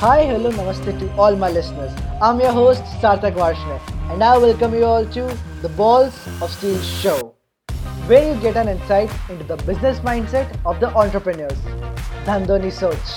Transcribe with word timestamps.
Hi, 0.00 0.24
hello, 0.24 0.50
namaste 0.50 0.98
to 0.98 1.06
all 1.22 1.34
my 1.36 1.50
listeners. 1.50 1.92
I'm 2.22 2.38
your 2.40 2.52
host, 2.52 2.82
Sarthak 3.02 3.34
Varshney, 3.34 3.78
and 4.10 4.24
I 4.24 4.38
welcome 4.38 4.72
you 4.72 4.84
all 4.90 5.04
to 5.16 5.24
the 5.60 5.68
Balls 5.80 6.16
of 6.40 6.50
Steel 6.50 6.78
show, 6.80 7.34
where 8.06 8.22
you 8.32 8.40
get 8.40 8.56
an 8.56 8.68
insight 8.68 9.10
into 9.28 9.44
the 9.44 9.58
business 9.58 10.00
mindset 10.00 10.56
of 10.64 10.80
the 10.80 10.88
entrepreneurs. 10.96 11.60
Dhandho 12.24 12.58
Ni 12.62 12.70
Soch. 12.70 13.12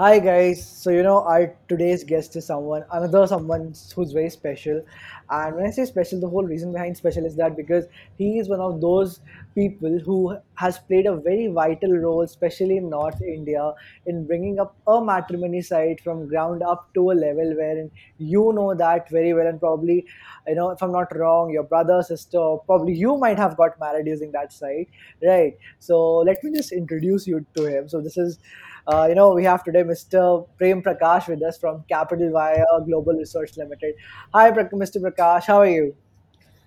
Hi 0.00 0.18
guys. 0.18 0.64
So 0.66 0.90
you 0.90 1.02
know 1.02 1.18
our 1.24 1.54
today's 1.68 2.04
guest 2.04 2.36
is 2.36 2.46
someone 2.46 2.84
another 2.90 3.26
someone 3.26 3.74
who's 3.94 4.12
very 4.12 4.30
special. 4.30 4.82
And 5.30 5.54
when 5.56 5.66
I 5.66 5.70
say 5.70 5.84
special, 5.84 6.20
the 6.20 6.28
whole 6.28 6.44
reason 6.44 6.72
behind 6.72 6.96
special 6.96 7.24
is 7.24 7.36
that 7.36 7.56
because 7.56 7.86
he 8.18 8.38
is 8.38 8.48
one 8.48 8.60
of 8.60 8.80
those 8.80 9.20
people 9.54 9.98
who 10.00 10.36
has 10.54 10.78
played 10.78 11.06
a 11.06 11.16
very 11.16 11.46
vital 11.46 11.92
role, 11.96 12.22
especially 12.22 12.76
in 12.78 12.90
North 12.90 13.20
India, 13.22 13.72
in 14.06 14.26
bringing 14.26 14.58
up 14.58 14.76
a 14.86 15.04
matrimony 15.04 15.62
site 15.62 16.00
from 16.00 16.26
ground 16.26 16.62
up 16.62 16.92
to 16.94 17.10
a 17.10 17.14
level 17.14 17.54
wherein 17.56 17.90
you 18.18 18.52
know 18.54 18.74
that 18.74 19.08
very 19.08 19.32
well, 19.32 19.46
and 19.46 19.60
probably, 19.60 20.04
you 20.46 20.54
know, 20.54 20.70
if 20.70 20.82
I'm 20.82 20.92
not 20.92 21.14
wrong, 21.16 21.50
your 21.50 21.62
brother, 21.62 22.02
sister, 22.02 22.56
probably 22.66 22.94
you 22.94 23.16
might 23.16 23.38
have 23.38 23.56
got 23.56 23.78
married 23.78 24.06
using 24.06 24.32
that 24.32 24.52
site, 24.52 24.88
right? 25.22 25.56
So 25.78 26.18
let 26.18 26.42
me 26.42 26.52
just 26.52 26.72
introduce 26.72 27.26
you 27.26 27.46
to 27.54 27.64
him. 27.66 27.88
So 27.88 28.00
this 28.00 28.16
is 28.16 28.38
uh, 28.86 29.06
you 29.08 29.14
know, 29.14 29.32
we 29.32 29.44
have 29.44 29.64
today 29.64 29.82
Mr. 29.82 30.46
Prem 30.58 30.82
Prakash 30.82 31.28
with 31.28 31.42
us 31.42 31.58
from 31.58 31.84
Capital 31.88 32.30
Via 32.32 32.64
Global 32.86 33.14
Research 33.14 33.56
Limited. 33.56 33.94
Hi, 34.34 34.50
Mr. 34.50 35.02
Prakash. 35.02 35.44
How 35.44 35.58
are 35.58 35.68
you? 35.68 35.94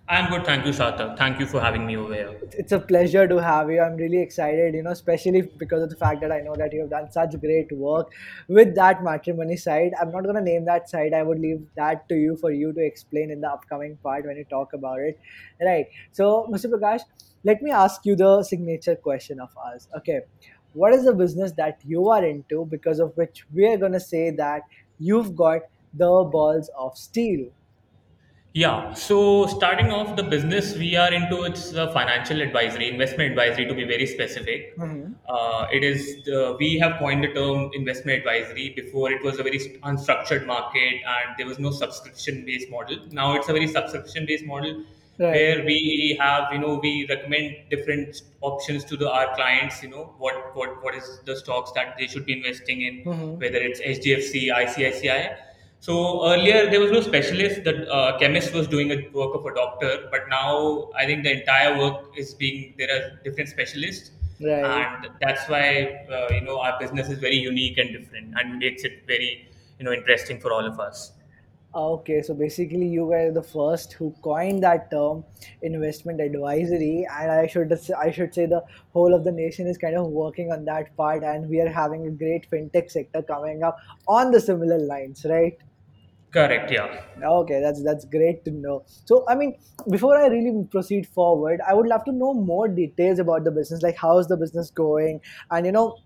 I'm 0.10 0.30
good, 0.30 0.46
thank 0.46 0.66
you, 0.66 0.74
Sarthak. 0.74 1.18
Thank 1.18 1.40
you 1.40 1.46
for 1.46 1.62
having 1.62 1.86
me 1.86 1.96
over 1.96 2.14
here. 2.14 2.38
It's 2.52 2.74
a 2.74 2.80
pleasure 2.80 3.26
to 3.26 3.38
have 3.42 3.72
you. 3.72 3.80
I'm 3.80 3.96
really 3.96 4.22
excited, 4.22 4.74
you 4.74 4.84
know, 4.84 4.92
especially 4.92 5.44
because 5.58 5.82
of 5.82 5.90
the 5.90 5.96
fact 5.96 6.20
that 6.22 6.32
I 6.32 6.42
know 6.42 6.56
that 6.58 6.74
you 6.74 6.82
have 6.82 6.90
done 6.90 7.10
such 7.10 7.40
great 7.40 7.72
work 7.72 8.12
with 8.50 8.76
that 8.76 9.02
matrimony 9.02 9.56
side. 9.56 9.94
I'm 10.00 10.12
not 10.12 10.24
going 10.24 10.36
to 10.36 10.42
name 10.42 10.66
that 10.66 10.90
side. 10.90 11.14
I 11.14 11.24
would 11.24 11.40
leave 11.40 11.66
that 11.78 12.10
to 12.10 12.16
you 12.16 12.36
for 12.36 12.52
you 12.52 12.74
to 12.74 12.86
explain 12.86 13.32
in 13.32 13.40
the 13.40 13.50
upcoming 13.50 13.98
part 14.04 14.26
when 14.26 14.36
you 14.36 14.44
talk 14.44 14.74
about 14.74 15.00
it. 15.00 15.18
Right. 15.62 15.86
So, 16.12 16.50
Mr. 16.52 16.66
Prakash, 16.70 17.04
let 17.46 17.62
me 17.62 17.72
ask 17.72 18.06
you 18.06 18.18
the 18.18 18.44
signature 18.44 18.98
question 18.98 19.40
of 19.40 19.52
us. 19.58 19.88
Okay 19.96 20.20
what 20.74 20.94
is 20.94 21.06
the 21.06 21.14
business 21.14 21.52
that 21.54 21.80
you 21.86 22.10
are 22.10 22.24
into 22.24 22.66
because 22.66 23.00
of 23.00 23.16
which 23.16 23.46
we 23.54 23.66
are 23.68 23.78
going 23.78 23.92
to 23.92 24.00
say 24.00 24.32
that 24.32 24.62
you've 25.00 25.36
got 25.36 25.62
the 25.94 26.30
balls 26.32 26.70
of 26.78 26.98
steel? 26.98 27.48
Yeah 28.54 28.94
so 28.94 29.48
starting 29.48 29.90
off 29.92 30.16
the 30.16 30.22
business 30.22 30.76
we 30.78 30.96
are 30.96 31.12
into 31.12 31.42
it's 31.44 31.74
uh, 31.74 31.92
financial 31.92 32.40
advisory 32.40 32.88
investment 32.88 33.32
advisory 33.32 33.66
to 33.66 33.74
be 33.74 33.84
very 33.84 34.06
specific. 34.06 34.78
Mm-hmm. 34.78 35.14
uh, 35.28 35.66
it 35.72 35.84
is 35.84 36.30
we 36.60 36.78
have 36.78 37.00
coined 37.00 37.24
the 37.24 37.34
term 37.34 37.72
investment 37.74 38.20
advisory. 38.20 38.74
Before 38.76 39.12
it 39.12 39.24
was 39.24 39.40
a 39.40 39.44
very 39.44 39.58
unstructured 39.92 40.46
market 40.46 41.02
and 41.16 41.36
there 41.36 41.48
was 41.48 41.58
no 41.58 41.72
subscription 41.72 42.46
based 42.46 42.70
model. 42.70 43.00
Now 43.10 43.34
it's 43.34 43.50
a 43.50 43.54
very 43.54 43.68
subscription 43.68 44.28
based 44.28 44.46
model 44.46 44.84
right. 45.20 45.34
where 45.34 45.66
we 45.66 46.18
have 46.20 46.52
you 46.52 46.60
know 46.60 46.80
we 46.82 47.06
recommend 47.10 47.56
different 47.70 48.22
options 48.42 48.84
to 48.84 48.98
the 48.98 49.10
our 49.10 49.34
clients 49.36 49.82
you 49.84 49.90
know 49.90 50.14
what 50.18 50.56
what 50.56 50.84
what 50.84 50.96
is 50.96 51.20
the 51.26 51.36
stocks 51.36 51.72
that 51.74 51.96
they 51.98 52.08
should 52.08 52.26
be 52.26 52.34
investing 52.34 52.82
in 52.82 53.04
mm-hmm. 53.04 53.40
whether 53.40 53.58
it's 53.58 53.80
hdfc 53.80 54.50
icici 54.62 55.36
so 55.80 56.26
earlier 56.32 56.70
there 56.70 56.80
was 56.80 56.92
no 56.92 57.02
specialist 57.02 57.64
the 57.64 57.92
uh, 57.92 58.18
chemist 58.18 58.54
was 58.54 58.68
doing 58.68 58.92
a 58.92 59.10
work 59.14 59.36
of 59.36 59.46
a 59.46 59.54
doctor 59.54 60.08
but 60.10 60.28
now 60.30 60.90
i 60.98 61.06
think 61.06 61.24
the 61.24 61.32
entire 61.40 61.78
work 61.78 62.18
is 62.18 62.34
being 62.34 62.74
there 62.78 62.92
are 62.96 63.20
different 63.24 63.50
specialists 63.50 64.12
right. 64.42 64.66
and 64.66 65.10
that's 65.22 65.48
why 65.48 66.06
uh, 66.12 66.28
you 66.34 66.42
know 66.42 66.60
our 66.60 66.80
business 66.80 67.10
is 67.10 67.20
very 67.20 67.36
unique 67.36 67.78
and 67.78 67.92
different 67.92 68.34
and 68.38 68.58
makes 68.60 68.84
it 68.84 69.04
very 69.06 69.48
you 69.78 69.86
know 69.86 69.92
interesting 69.92 70.40
for 70.40 70.52
all 70.52 70.66
of 70.66 70.80
us 70.80 71.12
Okay, 71.76 72.22
so 72.22 72.36
basically, 72.36 72.86
you 72.88 73.06
were 73.06 73.32
the 73.32 73.42
first 73.42 73.94
who 73.94 74.14
coined 74.22 74.62
that 74.64 74.92
term, 74.92 75.24
investment 75.64 76.22
advisory, 76.22 77.08
and 77.20 77.32
I 77.32 77.48
should 77.48 77.74
I 77.98 78.12
should 78.12 78.34
say 78.36 78.46
the 78.46 78.64
whole 78.92 79.14
of 79.14 79.24
the 79.24 79.32
nation 79.32 79.66
is 79.68 79.80
kind 79.80 79.96
of 79.98 80.08
working 80.08 80.52
on 80.52 80.66
that 80.66 80.96
part, 80.96 81.24
and 81.24 81.50
we 81.50 81.60
are 81.62 81.70
having 81.70 82.06
a 82.06 82.12
great 82.12 82.48
fintech 82.52 82.92
sector 82.92 83.24
coming 83.24 83.64
up 83.64 83.78
on 84.08 84.30
the 84.30 84.40
similar 84.40 84.78
lines, 84.78 85.26
right? 85.28 85.58
Correct. 86.32 86.72
Yeah. 86.72 87.02
Okay, 87.24 87.60
that's 87.62 87.84
that's 87.84 88.06
great 88.06 88.44
to 88.46 88.52
know. 88.52 88.84
So, 89.06 89.24
I 89.28 89.36
mean, 89.36 89.56
before 89.90 90.18
I 90.18 90.28
really 90.28 90.66
proceed 90.72 91.08
forward, 91.08 91.62
I 91.68 91.74
would 91.74 91.88
love 91.88 92.06
to 92.06 92.12
know 92.12 92.34
more 92.34 92.68
details 92.68 93.20
about 93.20 93.44
the 93.44 93.52
business, 93.52 93.82
like 93.84 93.98
how's 93.98 94.28
the 94.28 94.38
business 94.38 94.72
going, 94.72 95.22
and 95.52 95.66
you 95.66 95.72
know 95.72 95.98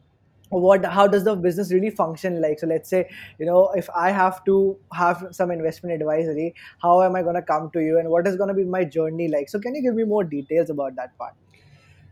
what 0.50 0.86
how 0.86 1.08
does 1.08 1.24
the 1.24 1.36
business 1.36 1.72
really 1.72 1.90
function 1.90 2.42
like? 2.42 2.60
So 2.60 2.68
let's 2.68 2.90
say 2.90 3.10
you 3.40 3.46
know 3.46 3.70
if 3.76 3.90
i 3.96 4.12
have 4.12 4.44
to 4.46 4.78
have 4.94 5.26
some 5.32 5.52
investment 5.52 6.02
advisory 6.02 6.54
how 6.82 7.02
am 7.04 7.16
i 7.16 7.22
going 7.22 7.36
to 7.36 7.42
come 7.42 7.70
to 7.72 7.82
you 7.82 8.00
and 8.00 8.10
what 8.10 8.28
is 8.28 8.36
going 8.36 8.48
to 8.50 8.54
be 8.54 8.64
my 8.64 8.84
journey 8.84 9.28
like? 9.28 9.50
So 9.50 9.60
can 9.60 9.76
you 9.76 9.82
give 9.82 9.96
me 9.96 10.04
more 10.04 10.24
details 10.24 10.70
about 10.70 10.96
that 10.96 11.18
part? 11.18 11.34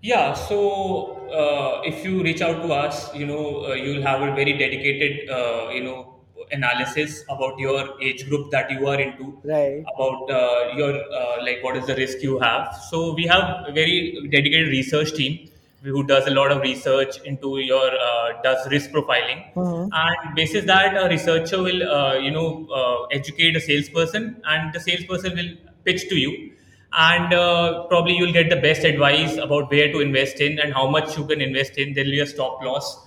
Yeah 0.01 0.34
so 0.34 1.28
uh, 1.29 1.81
if 1.84 2.03
you 2.06 2.22
reach 2.23 2.41
out 2.41 2.62
to 2.62 2.73
us 2.73 3.13
you 3.16 3.25
know 3.25 3.66
uh, 3.66 3.73
you'll 3.73 4.03
have 4.03 4.22
a 4.22 4.35
very 4.35 4.57
dedicated 4.57 5.29
uh, 5.29 5.69
you 5.69 5.84
know 5.84 6.16
analysis 6.52 7.23
about 7.29 7.57
your 7.57 8.00
age 8.02 8.28
group 8.29 8.52
that 8.52 8.69
you 8.69 8.88
are 8.88 9.00
into 9.00 9.40
right. 9.44 9.84
about 9.94 10.29
uh, 10.29 10.73
your 10.75 10.94
uh, 11.13 11.44
like 11.44 11.63
what 11.63 11.75
is 11.75 11.85
the 11.88 11.96
risk 11.96 12.22
you 12.22 12.40
have. 12.40 12.75
So 12.90 13.13
we 13.13 13.25
have 13.25 13.66
a 13.67 13.72
very 13.72 14.28
dedicated 14.31 14.67
research 14.69 15.13
team 15.13 15.50
who 15.85 16.03
does 16.03 16.28
a 16.28 16.31
lot 16.31 16.51
of 16.51 16.62
research 16.62 17.22
into 17.23 17.59
your 17.59 17.91
uh, 18.07 18.41
does 18.44 18.68
risk 18.72 18.91
profiling. 18.91 19.41
Mm-hmm. 19.53 19.90
and 19.94 20.35
basis 20.35 20.66
that 20.66 20.97
a 20.97 21.07
researcher 21.07 21.62
will 21.62 21.84
uh, 21.90 22.16
you 22.16 22.31
know 22.31 22.68
uh, 22.73 23.06
educate 23.06 23.56
a 23.56 23.62
salesperson 23.62 24.41
and 24.46 24.73
the 24.73 24.79
salesperson 24.79 25.35
will 25.35 25.51
pitch 25.84 26.09
to 26.09 26.16
you. 26.16 26.51
And 26.97 27.34
uh, 27.34 27.84
probably 27.88 28.16
you'll 28.16 28.31
get 28.31 28.50
the 28.50 28.56
best 28.56 28.85
advice 28.85 29.35
about 29.38 29.69
where 29.69 29.91
to 29.91 30.00
invest 30.00 30.40
in 30.40 30.59
and 30.59 30.73
how 30.73 30.88
much 30.90 31.18
you 31.18 31.25
can 31.25 31.41
invest 31.41 31.78
in. 31.78 31.94
There'll 31.94 32.09
be 32.09 32.22
a 32.22 32.25
stop 32.25 32.63
loss. 32.63 33.02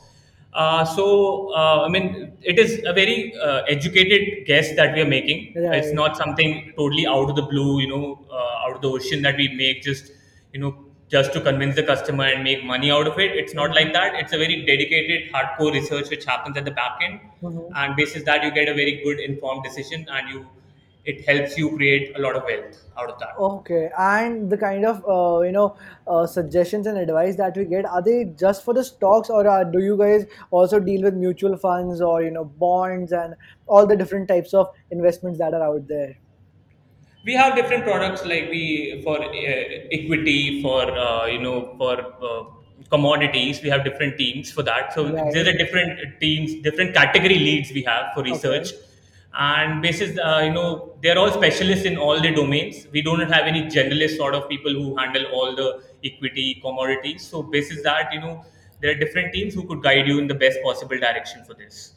Uh, 0.52 0.84
so 0.84 1.52
uh, 1.54 1.84
i 1.86 1.88
mean 1.88 2.32
it 2.42 2.58
is 2.58 2.82
a 2.86 2.92
very 2.92 3.34
educated 3.68 4.46
guess 4.46 4.74
that 4.76 4.94
we 4.94 5.00
are 5.02 5.10
making. 5.16 5.52
It's 5.56 5.92
not 5.92 6.16
something 6.16 6.72
totally 6.76 7.06
out 7.06 7.30
of 7.30 7.36
the 7.36 7.42
blue 7.42 7.80
you 7.80 7.88
know 7.88 8.24
out 8.32 8.76
of 8.76 8.82
the 8.82 8.88
ocean 8.88 9.22
that 9.22 9.36
we 9.36 9.48
make 9.54 9.82
just 9.82 10.10
you 10.52 10.60
know 10.60 10.87
just 11.08 11.32
to 11.32 11.40
convince 11.40 11.74
the 11.74 11.82
customer 11.82 12.24
and 12.24 12.44
make 12.44 12.64
money 12.64 12.90
out 12.90 13.06
of 13.06 13.18
it. 13.18 13.32
It's 13.32 13.54
not 13.54 13.74
like 13.74 13.92
that. 13.94 14.14
It's 14.14 14.32
a 14.32 14.38
very 14.38 14.64
dedicated, 14.66 15.32
hardcore 15.32 15.72
research 15.72 16.10
which 16.10 16.24
happens 16.24 16.56
at 16.56 16.64
the 16.64 16.70
back 16.70 16.98
end, 17.02 17.20
mm-hmm. 17.42 17.72
and 17.74 17.96
basis 17.96 18.22
that 18.24 18.44
you 18.44 18.50
get 18.50 18.68
a 18.68 18.74
very 18.74 19.00
good 19.02 19.18
informed 19.18 19.64
decision, 19.64 20.06
and 20.10 20.28
you 20.28 20.46
it 21.04 21.24
helps 21.26 21.56
you 21.56 21.74
create 21.74 22.14
a 22.16 22.20
lot 22.20 22.36
of 22.36 22.42
wealth 22.44 22.82
out 22.98 23.08
of 23.08 23.18
that. 23.18 23.38
Okay, 23.38 23.88
and 23.98 24.50
the 24.50 24.58
kind 24.58 24.84
of 24.84 25.02
uh, 25.08 25.40
you 25.40 25.52
know 25.52 25.76
uh, 26.06 26.26
suggestions 26.26 26.86
and 26.86 26.98
advice 26.98 27.36
that 27.36 27.56
we 27.56 27.64
get 27.64 27.86
are 27.86 28.02
they 28.02 28.24
just 28.38 28.64
for 28.64 28.74
the 28.74 28.84
stocks, 28.84 29.30
or 29.30 29.46
uh, 29.48 29.64
do 29.64 29.80
you 29.80 29.96
guys 29.96 30.26
also 30.50 30.78
deal 30.78 31.02
with 31.02 31.14
mutual 31.14 31.56
funds 31.56 32.02
or 32.02 32.22
you 32.22 32.30
know 32.30 32.44
bonds 32.44 33.12
and 33.12 33.34
all 33.66 33.86
the 33.86 33.96
different 33.96 34.28
types 34.28 34.52
of 34.52 34.72
investments 34.90 35.38
that 35.38 35.54
are 35.54 35.62
out 35.62 35.88
there? 35.88 36.16
We 37.24 37.34
have 37.34 37.54
different 37.56 37.84
products 37.84 38.24
like 38.24 38.48
we 38.50 39.00
for 39.04 39.18
uh, 39.22 39.30
equity 39.92 40.62
for 40.62 40.82
uh, 40.90 41.26
you 41.26 41.40
know 41.40 41.74
for 41.78 41.94
uh, 42.22 42.44
commodities 42.90 43.60
we 43.62 43.68
have 43.68 43.84
different 43.84 44.16
teams 44.16 44.50
for 44.50 44.62
that. 44.62 44.92
So 44.92 45.12
right. 45.12 45.32
there 45.32 45.48
are 45.48 45.56
different 45.56 46.20
teams 46.20 46.62
different 46.62 46.94
category 46.94 47.38
leads 47.38 47.72
we 47.72 47.82
have 47.82 48.14
for 48.14 48.22
research. 48.22 48.72
Okay. 48.72 48.84
and 49.46 49.82
basis 49.82 50.18
uh, 50.26 50.40
you 50.44 50.52
know 50.52 50.68
they're 51.02 51.18
all 51.18 51.32
specialists 51.32 51.84
in 51.84 51.98
all 51.98 52.20
the 52.20 52.30
domains. 52.34 52.86
We 52.92 53.02
don't 53.02 53.28
have 53.32 53.46
any 53.46 53.62
generalist 53.64 54.16
sort 54.16 54.34
of 54.34 54.48
people 54.48 54.72
who 54.72 54.96
handle 54.96 55.26
all 55.32 55.54
the 55.54 55.82
equity 56.04 56.60
commodities. 56.62 57.26
So 57.26 57.42
basis 57.42 57.82
that 57.82 58.12
you 58.12 58.20
know 58.20 58.44
there 58.80 58.92
are 58.92 58.98
different 59.04 59.32
teams 59.34 59.54
who 59.54 59.64
could 59.64 59.82
guide 59.82 60.06
you 60.06 60.18
in 60.18 60.28
the 60.28 60.34
best 60.34 60.62
possible 60.62 60.98
direction 60.98 61.44
for 61.44 61.54
this 61.54 61.94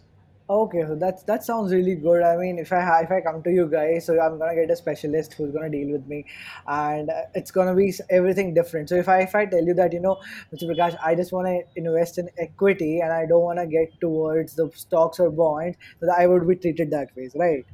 Okay, 0.52 0.82
so 0.86 0.96
that's 0.96 1.24
that 1.24 1.44
sounds 1.46 1.72
really 1.72 1.96
good. 1.96 2.22
I 2.24 2.36
mean, 2.36 2.60
if 2.60 2.74
I 2.74 3.02
if 3.04 3.12
I 3.12 3.22
come 3.22 3.42
to 3.44 3.52
you 3.52 3.68
guys, 3.68 4.06
so 4.08 4.20
I'm 4.20 4.38
gonna 4.38 4.54
get 4.56 4.70
a 4.70 4.76
specialist 4.76 5.34
who's 5.36 5.52
gonna 5.54 5.70
deal 5.70 5.92
with 5.94 6.06
me, 6.08 6.26
and 6.68 7.10
it's 7.34 7.52
gonna 7.52 7.74
be 7.74 7.94
everything 8.10 8.54
different. 8.54 8.90
So 8.90 8.96
if 8.96 9.08
I 9.08 9.22
if 9.22 9.34
I 9.34 9.46
tell 9.46 9.64
you 9.64 9.74
that 9.76 9.94
you 9.94 10.02
know, 10.02 10.18
Mr. 10.54 10.66
Prakash, 10.66 10.98
I 11.02 11.16
just 11.16 11.32
want 11.32 11.48
to 11.48 11.62
invest 11.78 12.18
in 12.18 12.30
equity 12.38 13.00
and 13.00 13.14
I 13.14 13.26
don't 13.28 13.44
want 13.44 13.60
to 13.60 13.66
get 13.68 13.94
towards 14.02 14.56
the 14.56 14.70
stocks 14.76 15.22
or 15.22 15.30
bonds, 15.32 15.78
so 16.02 16.12
I 16.18 16.28
would 16.28 16.46
be 16.48 16.58
treated 16.58 16.92
that 16.92 17.16
way, 17.16 17.30
right? 17.36 17.66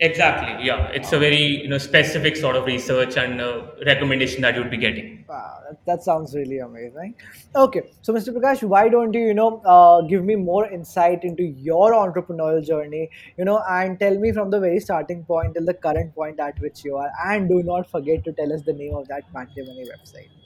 Exactly. 0.00 0.64
Yeah, 0.64 0.86
it's 0.88 1.12
a 1.12 1.18
very 1.18 1.44
you 1.62 1.68
know 1.68 1.78
specific 1.78 2.36
sort 2.36 2.54
of 2.54 2.66
research 2.66 3.16
and 3.16 3.40
uh, 3.40 3.62
recommendation 3.84 4.42
that 4.42 4.54
you 4.54 4.60
would 4.60 4.70
be 4.70 4.76
getting. 4.76 5.24
Wow, 5.28 5.58
that, 5.68 5.84
that, 5.86 6.02
sounds 6.04 6.36
really 6.36 6.58
amazing. 6.58 7.16
Okay, 7.56 7.82
so 8.02 8.12
Mr. 8.12 8.32
Prakash, 8.32 8.62
why 8.62 8.88
don't 8.88 9.12
you 9.12 9.22
you 9.22 9.34
know 9.34 9.60
uh, 9.64 10.02
give 10.02 10.24
me 10.24 10.36
more 10.36 10.70
insight 10.70 11.24
into 11.24 11.42
your 11.42 11.92
entrepreneurial 11.92 12.64
journey, 12.64 13.10
you 13.36 13.44
know, 13.44 13.60
and 13.68 13.98
tell 13.98 14.16
me 14.16 14.32
from 14.32 14.50
the 14.50 14.60
very 14.60 14.78
starting 14.78 15.24
point 15.24 15.54
till 15.54 15.64
the 15.64 15.74
current 15.74 16.14
point 16.14 16.38
at 16.38 16.60
which 16.60 16.84
you 16.84 16.96
are, 16.96 17.10
and 17.26 17.48
do 17.48 17.62
not 17.64 17.90
forget 17.90 18.22
to 18.24 18.32
tell 18.32 18.52
us 18.52 18.62
the 18.62 18.72
name 18.72 18.94
of 18.94 19.08
that 19.08 19.24
matrimony 19.34 19.84
website. 19.84 20.37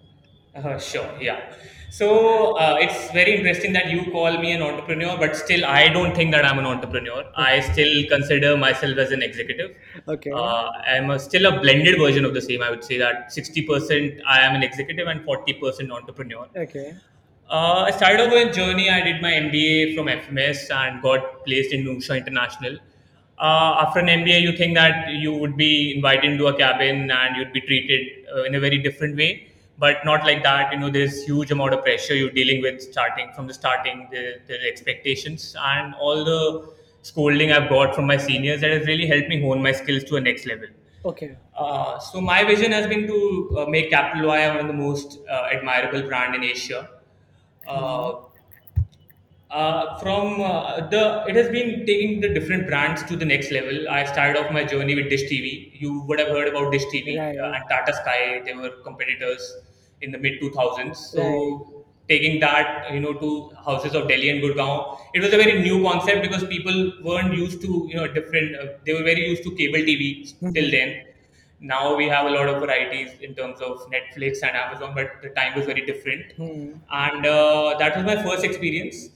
Uh, 0.54 0.78
sure, 0.78 1.10
yeah. 1.20 1.54
So 1.90 2.56
uh, 2.56 2.76
it's 2.80 3.10
very 3.12 3.36
interesting 3.36 3.74
that 3.74 3.90
you 3.90 4.10
call 4.10 4.38
me 4.38 4.52
an 4.52 4.62
entrepreneur, 4.62 5.16
but 5.18 5.36
still, 5.36 5.64
I 5.66 5.88
don't 5.88 6.14
think 6.14 6.32
that 6.32 6.44
I'm 6.46 6.58
an 6.58 6.64
entrepreneur. 6.64 7.24
I 7.36 7.60
still 7.60 8.06
consider 8.08 8.56
myself 8.56 8.96
as 8.96 9.12
an 9.12 9.22
executive. 9.22 9.76
Okay. 10.08 10.30
Uh, 10.30 10.70
I'm 10.86 11.10
a, 11.10 11.18
still 11.18 11.44
a 11.44 11.60
blended 11.60 11.98
version 11.98 12.24
of 12.24 12.32
the 12.32 12.40
same. 12.40 12.62
I 12.62 12.70
would 12.70 12.82
say 12.82 12.96
that 12.96 13.28
60% 13.28 14.22
I 14.26 14.40
am 14.40 14.54
an 14.54 14.62
executive 14.62 15.06
and 15.06 15.20
40% 15.20 15.90
entrepreneur. 15.90 16.48
Okay. 16.56 16.94
Uh, 17.50 17.84
I 17.86 17.90
started 17.90 18.20
off 18.22 18.32
my 18.32 18.50
journey. 18.50 18.88
I 18.88 19.02
did 19.02 19.20
my 19.20 19.32
MBA 19.32 19.94
from 19.94 20.06
FMS 20.06 20.70
and 20.74 21.02
got 21.02 21.44
placed 21.44 21.74
in 21.74 21.84
Usha 21.84 22.16
International. 22.16 22.78
Uh, 23.38 23.84
after 23.84 23.98
an 23.98 24.06
MBA, 24.06 24.40
you 24.40 24.56
think 24.56 24.74
that 24.76 25.10
you 25.10 25.34
would 25.34 25.58
be 25.58 25.94
invited 25.94 26.24
into 26.24 26.46
a 26.46 26.56
cabin 26.56 27.10
and 27.10 27.36
you'd 27.36 27.52
be 27.52 27.60
treated 27.60 28.24
uh, 28.34 28.44
in 28.44 28.54
a 28.54 28.60
very 28.60 28.78
different 28.78 29.16
way, 29.16 29.51
but 29.82 30.04
not 30.04 30.24
like 30.24 30.44
that. 30.44 30.72
You 30.72 30.78
know, 30.78 30.90
there's 30.96 31.24
huge 31.24 31.50
amount 31.50 31.74
of 31.74 31.82
pressure 31.82 32.14
you're 32.14 32.30
dealing 32.30 32.62
with 32.62 32.80
starting 32.80 33.32
from 33.34 33.48
the 33.48 33.54
starting, 33.54 34.06
the, 34.12 34.36
the 34.46 34.56
expectations 34.68 35.56
and 35.60 35.94
all 35.96 36.24
the 36.24 36.72
scolding 37.02 37.50
I've 37.50 37.68
got 37.68 37.96
from 37.96 38.06
my 38.06 38.16
seniors 38.16 38.60
that 38.60 38.70
has 38.70 38.86
really 38.86 39.08
helped 39.08 39.28
me 39.28 39.40
hone 39.40 39.60
my 39.60 39.72
skills 39.72 40.04
to 40.04 40.16
a 40.16 40.20
next 40.20 40.46
level. 40.46 40.68
Okay. 41.04 41.36
Uh, 41.58 41.98
so 41.98 42.20
my 42.20 42.44
vision 42.44 42.70
has 42.70 42.86
been 42.86 43.08
to 43.08 43.56
uh, 43.58 43.66
make 43.66 43.90
Capital 43.90 44.28
Via 44.28 44.50
one 44.50 44.60
of 44.60 44.68
the 44.68 44.78
most 44.82 45.18
uh, 45.28 45.48
admirable 45.52 46.02
brand 46.08 46.36
in 46.36 46.44
Asia. 46.44 46.88
Uh, 47.66 48.20
uh, 49.50 49.98
from 49.98 50.40
uh, 50.40 50.86
the, 50.90 51.24
it 51.26 51.34
has 51.34 51.48
been 51.48 51.84
taking 51.86 52.20
the 52.20 52.28
different 52.28 52.68
brands 52.68 53.02
to 53.02 53.16
the 53.16 53.24
next 53.24 53.50
level. 53.50 53.88
I 53.90 54.04
started 54.04 54.40
off 54.40 54.52
my 54.52 54.62
journey 54.62 54.94
with 54.94 55.10
Dish 55.10 55.24
TV. 55.24 55.72
You 55.74 56.02
would 56.02 56.20
have 56.20 56.28
heard 56.28 56.46
about 56.46 56.70
Dish 56.70 56.84
TV 56.94 57.18
Right. 57.18 57.36
uh, 57.36 57.52
and 57.56 57.64
Tata 57.68 57.92
Sky. 57.92 58.42
They 58.44 58.54
were 58.54 58.70
competitors 58.84 59.56
in 60.02 60.10
the 60.12 60.18
mid 60.18 60.40
2000s. 60.40 60.96
So 60.96 61.22
Right. 61.22 61.84
taking 62.08 62.40
that, 62.40 62.92
you 62.92 63.00
know, 63.00 63.12
to 63.14 63.50
houses 63.64 63.94
of 63.94 64.08
Delhi 64.08 64.28
and 64.30 64.42
Gurgaon, 64.42 64.98
it 65.14 65.20
was 65.20 65.32
a 65.32 65.36
very 65.36 65.60
new 65.62 65.82
concept 65.82 66.22
because 66.22 66.44
people 66.44 66.92
weren't 67.02 67.34
used 67.34 67.62
to, 67.62 67.86
you 67.88 67.96
know, 67.96 68.06
different. 68.18 68.56
Uh, 68.56 68.66
they 68.84 68.94
were 68.94 69.06
very 69.12 69.28
used 69.28 69.42
to 69.44 69.54
cable 69.62 69.88
TV 69.90 70.34
till 70.52 70.70
then 70.70 71.02
now 71.62 71.94
we 71.94 72.08
have 72.08 72.26
a 72.26 72.30
lot 72.30 72.48
of 72.48 72.60
varieties 72.60 73.10
in 73.20 73.34
terms 73.34 73.60
of 73.60 73.88
Netflix 73.90 74.42
and 74.42 74.56
Amazon, 74.56 74.92
but 74.94 75.22
the 75.22 75.28
time 75.30 75.54
was 75.56 75.64
very 75.64 75.86
different. 75.86 76.32
Hmm. 76.32 76.72
And 76.90 77.24
uh, 77.24 77.76
that 77.78 77.96
was 77.96 78.04
my 78.04 78.22
first 78.22 78.44
experience. 78.44 79.10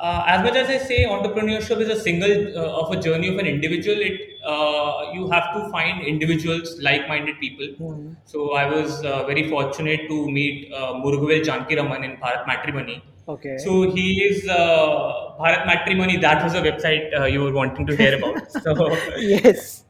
Uh, 0.00 0.22
as 0.28 0.42
much 0.44 0.54
as 0.54 0.68
I 0.68 0.78
say, 0.78 1.04
entrepreneurship 1.04 1.80
is 1.80 1.88
a 1.88 2.00
single 2.00 2.56
uh, 2.56 2.80
of 2.82 2.92
a 2.92 3.00
journey 3.00 3.28
of 3.28 3.38
an 3.38 3.46
individual. 3.46 3.96
It 4.00 4.20
uh, 4.46 5.10
you 5.12 5.28
have 5.30 5.52
to 5.54 5.68
find 5.70 6.02
individuals, 6.06 6.80
like-minded 6.80 7.40
people. 7.40 7.66
Hmm. 7.78 8.12
So 8.24 8.52
I 8.54 8.66
was 8.70 9.04
uh, 9.04 9.24
very 9.26 9.48
fortunate 9.50 10.08
to 10.08 10.30
meet 10.30 10.72
uh, 10.72 10.94
Murugavel 11.04 11.42
Janakiraman 11.44 12.04
in 12.04 12.16
Bharat 12.18 12.46
Matrimony. 12.46 13.02
Okay. 13.28 13.58
So 13.58 13.90
he 13.90 14.22
is 14.22 14.48
uh, 14.48 15.34
Bharat 15.40 15.66
Matrimony. 15.66 16.16
That 16.16 16.44
was 16.44 16.54
a 16.54 16.62
website 16.62 17.18
uh, 17.20 17.24
you 17.24 17.42
were 17.42 17.52
wanting 17.52 17.86
to 17.86 17.96
hear 17.96 18.16
about. 18.16 18.36
So 18.62 18.96
yes. 19.18 19.84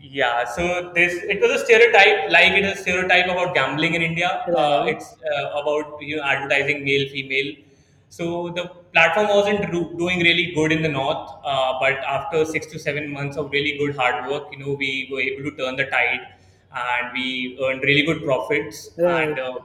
yeah, 0.00 0.44
so 0.44 0.92
this 0.94 1.14
it 1.22 1.40
was 1.40 1.50
a 1.60 1.64
stereotype, 1.64 2.30
like 2.30 2.52
it 2.52 2.64
is 2.64 2.78
a 2.78 2.82
stereotype 2.82 3.26
about 3.26 3.54
gambling 3.54 3.94
in 3.94 4.02
India. 4.02 4.30
Uh, 4.48 4.52
Right. 4.84 4.94
it's 4.94 5.14
uh, 5.32 5.60
about 5.60 6.00
you 6.00 6.16
know 6.16 6.22
advertising 6.22 6.84
male 6.84 7.08
female. 7.10 7.52
So 8.10 8.50
the 8.50 8.64
platform 8.92 9.28
wasn't 9.28 9.70
do- 9.72 9.94
doing 9.96 10.20
really 10.20 10.46
good 10.54 10.72
in 10.72 10.82
the 10.82 10.88
north, 10.88 11.30
uh, 11.44 11.78
but 11.80 11.98
after 12.16 12.44
six 12.44 12.66
to 12.72 12.78
seven 12.78 13.10
months 13.12 13.36
of 13.36 13.50
really 13.52 13.78
good 13.78 13.96
hard 13.96 14.28
work, 14.30 14.48
you 14.52 14.58
know, 14.58 14.74
we 14.74 15.08
were 15.12 15.20
able 15.20 15.50
to 15.50 15.56
turn 15.56 15.76
the 15.76 15.86
tide, 15.86 16.20
and 16.74 17.12
we 17.14 17.58
earned 17.64 17.82
really 17.82 18.02
good 18.02 18.24
profits. 18.24 18.90
Right. 18.98 19.28
And 19.28 19.38
uh, 19.38 19.58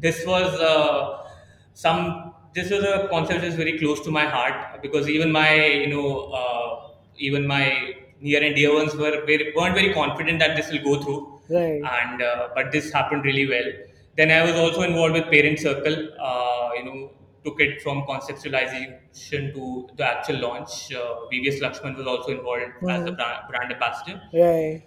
this 0.00 0.24
was 0.26 0.60
uh, 0.60 1.28
some 1.74 2.32
this 2.54 2.70
was 2.70 2.84
a 2.84 3.08
concept 3.10 3.40
that 3.42 3.46
is 3.48 3.54
very 3.56 3.78
close 3.78 4.00
to 4.00 4.10
my 4.10 4.24
heart 4.26 4.80
because 4.82 5.08
even 5.08 5.30
my 5.32 5.54
you 5.54 5.88
know 5.94 6.08
uh, 6.40 6.88
even 7.18 7.46
my 7.46 7.64
near 8.20 8.42
and 8.42 8.54
dear 8.56 8.72
ones 8.74 8.94
were 8.94 9.24
very, 9.26 9.52
weren't 9.56 9.74
very 9.74 9.92
confident 9.92 10.38
that 10.38 10.56
this 10.56 10.70
will 10.70 10.82
go 10.82 11.02
through 11.02 11.32
Right. 11.48 11.80
and 11.98 12.22
uh, 12.22 12.48
but 12.56 12.72
this 12.72 12.92
happened 12.92 13.24
really 13.24 13.46
well 13.48 13.68
then 14.16 14.32
i 14.36 14.42
was 14.42 14.56
also 14.62 14.82
involved 14.82 15.12
with 15.14 15.26
parent 15.30 15.60
circle 15.60 15.96
uh, 16.28 16.70
you 16.76 16.84
know 16.86 17.10
took 17.46 17.60
it 17.66 17.80
from 17.82 18.02
conceptualization 18.12 19.52
to 19.56 19.88
the 19.96 20.04
actual 20.12 20.38
launch 20.46 20.74
uh, 20.92 21.02
vvs 21.32 21.60
lakshman 21.64 21.96
was 21.96 22.06
also 22.06 22.30
involved 22.36 22.62
as 22.96 23.04
the 23.04 23.12
brand, 23.12 23.40
brand 23.50 23.72
ambassador 23.72 24.20
Right. 24.32 24.82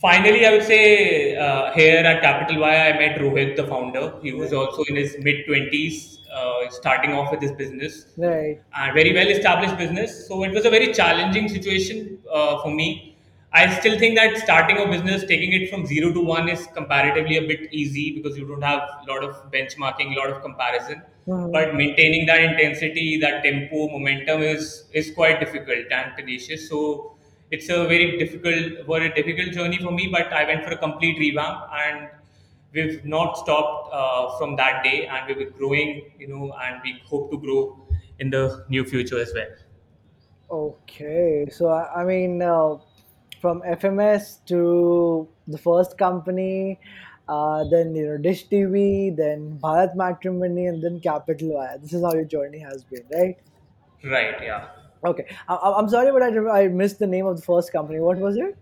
Finally, 0.00 0.44
I 0.46 0.50
would 0.52 0.62
say 0.62 1.36
uh, 1.36 1.72
here 1.72 2.04
at 2.04 2.20
Capital 2.20 2.60
Via, 2.60 2.94
I 2.94 2.98
met 2.98 3.18
Rohit, 3.18 3.56
the 3.56 3.66
founder. 3.66 4.12
He 4.22 4.32
was 4.34 4.52
also 4.52 4.82
in 4.90 4.96
his 4.96 5.16
mid 5.20 5.46
20s, 5.46 6.18
uh, 6.30 6.68
starting 6.70 7.12
off 7.14 7.30
with 7.30 7.40
his 7.40 7.52
business, 7.52 8.06
Right. 8.18 8.60
and 8.76 8.94
very 8.94 9.14
well 9.14 9.26
established 9.26 9.78
business. 9.78 10.28
So 10.28 10.44
it 10.44 10.52
was 10.52 10.66
a 10.66 10.70
very 10.70 10.92
challenging 10.92 11.48
situation 11.48 12.18
uh, 12.30 12.62
for 12.62 12.70
me. 12.70 13.16
I 13.54 13.62
still 13.80 13.98
think 13.98 14.16
that 14.16 14.36
starting 14.38 14.76
a 14.78 14.86
business, 14.86 15.24
taking 15.24 15.54
it 15.54 15.70
from 15.70 15.86
zero 15.86 16.12
to 16.12 16.20
one, 16.20 16.50
is 16.50 16.66
comparatively 16.74 17.38
a 17.38 17.46
bit 17.46 17.72
easy 17.72 18.10
because 18.20 18.36
you 18.36 18.46
don't 18.46 18.62
have 18.62 18.82
a 19.02 19.10
lot 19.10 19.24
of 19.24 19.50
benchmarking, 19.50 20.14
a 20.14 20.18
lot 20.18 20.28
of 20.28 20.42
comparison. 20.42 21.02
Mhm. 21.26 21.52
But 21.52 21.74
maintaining 21.74 22.26
that 22.26 22.40
intensity, 22.40 23.18
that 23.20 23.42
tempo, 23.42 23.88
momentum 23.88 24.42
is 24.42 24.84
is 24.92 25.10
quite 25.10 25.40
difficult 25.40 25.90
and 25.90 26.12
tenacious. 26.16 26.68
So 26.68 27.16
it's 27.50 27.68
a 27.68 27.84
very 27.86 28.16
difficult, 28.18 28.86
very 28.86 29.10
difficult 29.10 29.52
journey 29.52 29.78
for 29.78 29.90
me. 29.90 30.08
But 30.12 30.32
I 30.32 30.44
went 30.46 30.64
for 30.64 30.70
a 30.70 30.76
complete 30.76 31.18
revamp, 31.18 31.66
and 31.82 32.08
we've 32.72 33.04
not 33.04 33.38
stopped 33.38 33.92
uh, 33.92 34.38
from 34.38 34.56
that 34.56 34.84
day, 34.84 35.06
and 35.06 35.26
we've 35.26 35.38
been 35.38 35.54
growing, 35.58 36.12
you 36.18 36.28
know, 36.28 36.52
and 36.64 36.80
we 36.84 37.00
hope 37.04 37.30
to 37.32 37.38
grow 37.38 37.62
in 38.20 38.30
the 38.30 38.64
near 38.68 38.84
future 38.84 39.18
as 39.18 39.34
well. 39.34 39.52
Okay. 40.50 41.48
So 41.50 41.68
I, 41.68 42.02
I 42.02 42.04
mean, 42.04 42.40
uh, 42.40 42.76
from 43.40 43.62
FMS 43.62 44.44
to 44.46 45.28
the 45.48 45.58
first 45.58 45.98
company, 45.98 46.78
uh, 47.28 47.64
then 47.64 47.94
you 47.94 48.06
know 48.06 48.18
Dish 48.18 48.48
TV, 48.48 49.10
then 49.10 49.58
Bharat 49.62 49.94
Matrimony, 49.96 50.66
and 50.66 50.82
then 50.82 51.00
Capital 51.00 51.54
Via. 51.56 51.78
This 51.78 51.92
is 51.92 52.02
how 52.02 52.14
your 52.14 52.24
journey 52.24 52.58
has 52.60 52.84
been, 52.84 53.04
right? 53.12 53.36
Right? 54.04 54.34
Yeah. 54.42 54.68
Okay. 55.04 55.26
I- 55.48 55.74
I'm 55.78 55.88
sorry, 55.88 56.12
but 56.12 56.22
I, 56.22 56.62
I 56.64 56.68
missed 56.68 56.98
the 56.98 57.06
name 57.06 57.26
of 57.26 57.36
the 57.36 57.42
first 57.42 57.72
company. 57.72 58.00
What 58.00 58.18
was 58.18 58.36
it? 58.36 58.56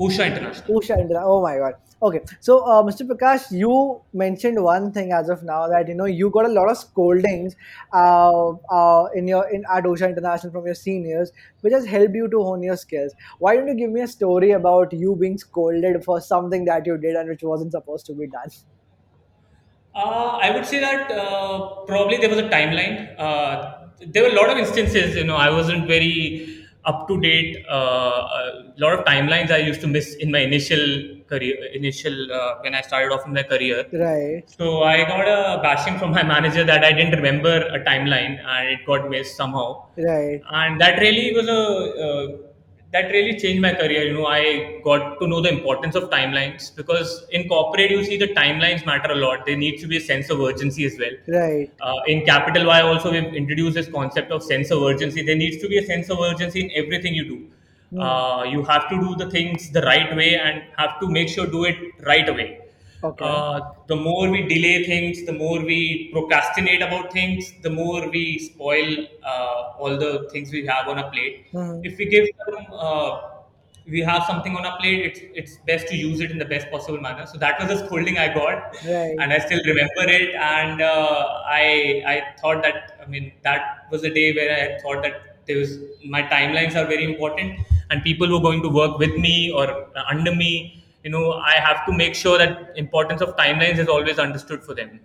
Usha 0.00 0.26
International. 0.26 0.80
Usha 0.80 0.98
Indra. 0.98 1.22
Oh 1.24 1.42
my 1.42 1.58
God. 1.58 1.74
Okay. 2.02 2.20
So, 2.40 2.60
uh, 2.64 2.82
Mr. 2.82 3.06
Prakash, 3.06 3.52
you 3.52 4.00
mentioned 4.12 4.60
one 4.62 4.90
thing 4.90 5.12
as 5.12 5.28
of 5.28 5.44
now 5.44 5.68
that 5.68 5.86
you 5.86 5.94
know 5.94 6.06
you 6.06 6.30
got 6.30 6.46
a 6.46 6.48
lot 6.48 6.68
of 6.68 6.76
scoldings 6.76 7.54
uh, 7.92 8.48
uh, 8.48 9.06
in 9.14 9.28
your 9.28 9.48
in 9.50 9.64
at 9.72 9.84
Usha 9.84 10.08
International 10.08 10.52
from 10.52 10.66
your 10.66 10.74
seniors, 10.74 11.30
which 11.60 11.72
has 11.72 11.86
helped 11.86 12.14
you 12.14 12.28
to 12.28 12.42
hone 12.42 12.62
your 12.62 12.76
skills. 12.76 13.12
Why 13.38 13.56
don't 13.56 13.68
you 13.68 13.74
give 13.74 13.90
me 13.90 14.00
a 14.00 14.08
story 14.08 14.50
about 14.52 14.92
you 14.92 15.14
being 15.14 15.38
scolded 15.38 16.04
for 16.04 16.20
something 16.20 16.64
that 16.64 16.86
you 16.86 16.98
did 16.98 17.14
and 17.14 17.28
which 17.28 17.42
wasn't 17.42 17.72
supposed 17.72 18.06
to 18.06 18.14
be 18.14 18.26
done? 18.26 18.50
Uh, 19.94 20.38
I 20.40 20.50
would 20.50 20.64
say 20.64 20.80
that 20.80 21.10
uh, 21.10 21.84
probably 21.86 22.16
there 22.16 22.30
was 22.30 22.38
a 22.38 22.48
timeline. 22.48 23.14
Uh, 23.18 23.88
there 24.06 24.22
were 24.22 24.30
a 24.30 24.34
lot 24.34 24.48
of 24.48 24.56
instances, 24.58 25.14
you 25.14 25.24
know, 25.24 25.36
I 25.36 25.50
wasn't 25.50 25.86
very 25.86 26.61
up 26.84 27.08
to 27.08 27.20
date. 27.20 27.64
Uh, 27.68 27.74
a 27.74 28.74
lot 28.76 28.98
of 28.98 29.04
timelines 29.04 29.50
I 29.50 29.58
used 29.58 29.80
to 29.82 29.86
miss 29.86 30.14
in 30.16 30.30
my 30.30 30.40
initial 30.40 30.84
career, 31.28 31.56
initial 31.72 32.32
uh, 32.32 32.56
when 32.62 32.74
I 32.74 32.80
started 32.82 33.12
off 33.14 33.26
in 33.26 33.32
my 33.32 33.42
career. 33.42 33.86
Right. 33.92 34.42
So 34.46 34.82
I 34.82 35.04
got 35.04 35.26
a 35.28 35.60
bashing 35.62 35.98
from 35.98 36.10
my 36.12 36.22
manager 36.34 36.64
that 36.64 36.84
I 36.84 36.92
didn't 36.92 37.14
remember 37.16 37.56
a 37.68 37.80
timeline 37.84 38.38
and 38.44 38.68
it 38.68 38.86
got 38.86 39.08
missed 39.08 39.36
somehow 39.36 39.86
Right. 39.96 40.40
and 40.50 40.80
that 40.80 40.98
really 41.00 41.32
was 41.34 41.48
a 41.48 41.62
uh, 42.06 42.51
that 42.92 43.10
really 43.10 43.38
changed 43.38 43.62
my 43.62 43.72
career. 43.74 44.02
You 44.06 44.14
know 44.14 44.26
i 44.26 44.80
got 44.84 45.18
to 45.20 45.26
know 45.26 45.40
the 45.40 45.48
importance 45.48 45.94
of 45.94 46.10
timelines 46.10 46.74
because 46.76 47.24
in 47.30 47.48
corporate 47.48 47.90
you 47.90 48.04
see 48.04 48.16
the 48.16 48.28
timelines 48.28 48.84
matter 48.86 49.12
a 49.12 49.16
lot. 49.16 49.46
There 49.46 49.56
needs 49.56 49.82
to 49.82 49.88
be 49.88 49.96
a 49.96 50.00
sense 50.00 50.30
of 50.30 50.40
urgency 50.40 50.84
as 50.84 50.98
well. 50.98 51.16
Right. 51.28 51.70
uh, 51.80 52.00
in 52.06 52.24
capital 52.24 52.64
via 52.66 52.86
also 52.86 53.12
we've 53.12 53.34
introduced 53.42 53.74
this 53.74 53.88
concept 53.88 54.30
of 54.30 54.42
sense 54.42 54.70
of 54.70 54.82
urgency. 54.82 55.22
There 55.22 55.36
needs 55.36 55.58
to 55.62 55.68
be 55.68 55.78
a 55.78 55.86
sense 55.86 56.10
of 56.10 56.20
urgency 56.20 56.64
in 56.64 56.70
everything 56.84 57.14
you 57.14 57.24
do. 57.24 57.48
Uh, 58.00 58.44
you 58.48 58.62
have 58.64 58.88
to 58.88 58.98
do 58.98 59.14
the 59.16 59.30
things 59.30 59.70
the 59.70 59.82
right 59.82 60.16
way 60.16 60.36
and 60.36 60.62
have 60.78 60.98
to 61.00 61.08
make 61.08 61.28
sure 61.28 61.46
do 61.46 61.64
it 61.64 61.76
right 62.06 62.26
away 62.26 62.61
Okay. 63.02 63.24
uh, 63.24 63.60
the 63.86 63.96
more 63.96 64.30
we 64.30 64.42
delay 64.42 64.84
things, 64.84 65.24
the 65.26 65.32
more 65.32 65.60
we 65.60 66.10
procrastinate 66.12 66.82
about 66.82 67.12
things, 67.12 67.52
the 67.62 67.70
more 67.70 68.08
we 68.10 68.38
spoil 68.38 69.06
uh, 69.24 69.72
all 69.78 69.96
the 69.98 70.28
things 70.32 70.52
we 70.52 70.66
have 70.66 70.88
on 70.88 70.98
a 70.98 71.10
plate. 71.10 71.46
Mhm. 71.52 71.84
If 71.84 71.98
we 71.98 72.06
give 72.06 72.28
uh, 72.72 73.20
we 73.86 74.00
have 74.00 74.24
something 74.24 74.54
on 74.56 74.64
a 74.64 74.76
plate, 74.78 75.00
it's 75.08 75.20
it's 75.40 75.56
best 75.70 75.88
to 75.88 75.96
use 75.96 76.20
it 76.20 76.30
in 76.30 76.38
the 76.38 76.44
best 76.44 76.70
possible 76.70 77.00
manner. 77.00 77.26
So 77.26 77.38
that 77.38 77.58
was 77.60 77.68
the 77.68 77.78
scolding 77.86 78.18
I 78.18 78.28
got, 78.32 78.76
Right. 78.84 79.16
and 79.18 79.32
I 79.32 79.38
still 79.38 79.60
remember 79.70 80.04
it. 80.18 80.34
And 80.34 80.80
uh, 80.80 81.42
I 81.46 81.64
I 82.14 82.16
thought 82.40 82.62
that 82.62 82.96
I 83.02 83.06
mean 83.14 83.32
that 83.42 83.88
was 83.90 84.04
a 84.04 84.10
day 84.20 84.32
where 84.38 84.52
I 84.58 84.80
thought 84.82 85.02
that 85.02 85.46
there 85.46 85.58
was 85.58 85.78
my 86.04 86.22
timelines 86.22 86.76
are 86.76 86.86
very 86.86 87.04
important, 87.12 87.58
and 87.90 88.02
people 88.04 88.28
who 88.28 88.36
are 88.38 88.46
going 88.48 88.62
to 88.62 88.68
work 88.68 88.98
with 88.98 89.16
me 89.16 89.50
or 89.50 89.66
under 90.08 90.34
me 90.34 90.81
you 91.04 91.10
know 91.10 91.32
I 91.32 91.54
have 91.54 91.84
to 91.86 91.92
make 91.92 92.14
sure 92.14 92.38
that 92.38 92.72
importance 92.76 93.20
of 93.20 93.36
timelines 93.36 93.78
is 93.78 93.88
always 93.88 94.18
understood 94.18 94.64
for 94.64 94.74
them. 94.74 95.00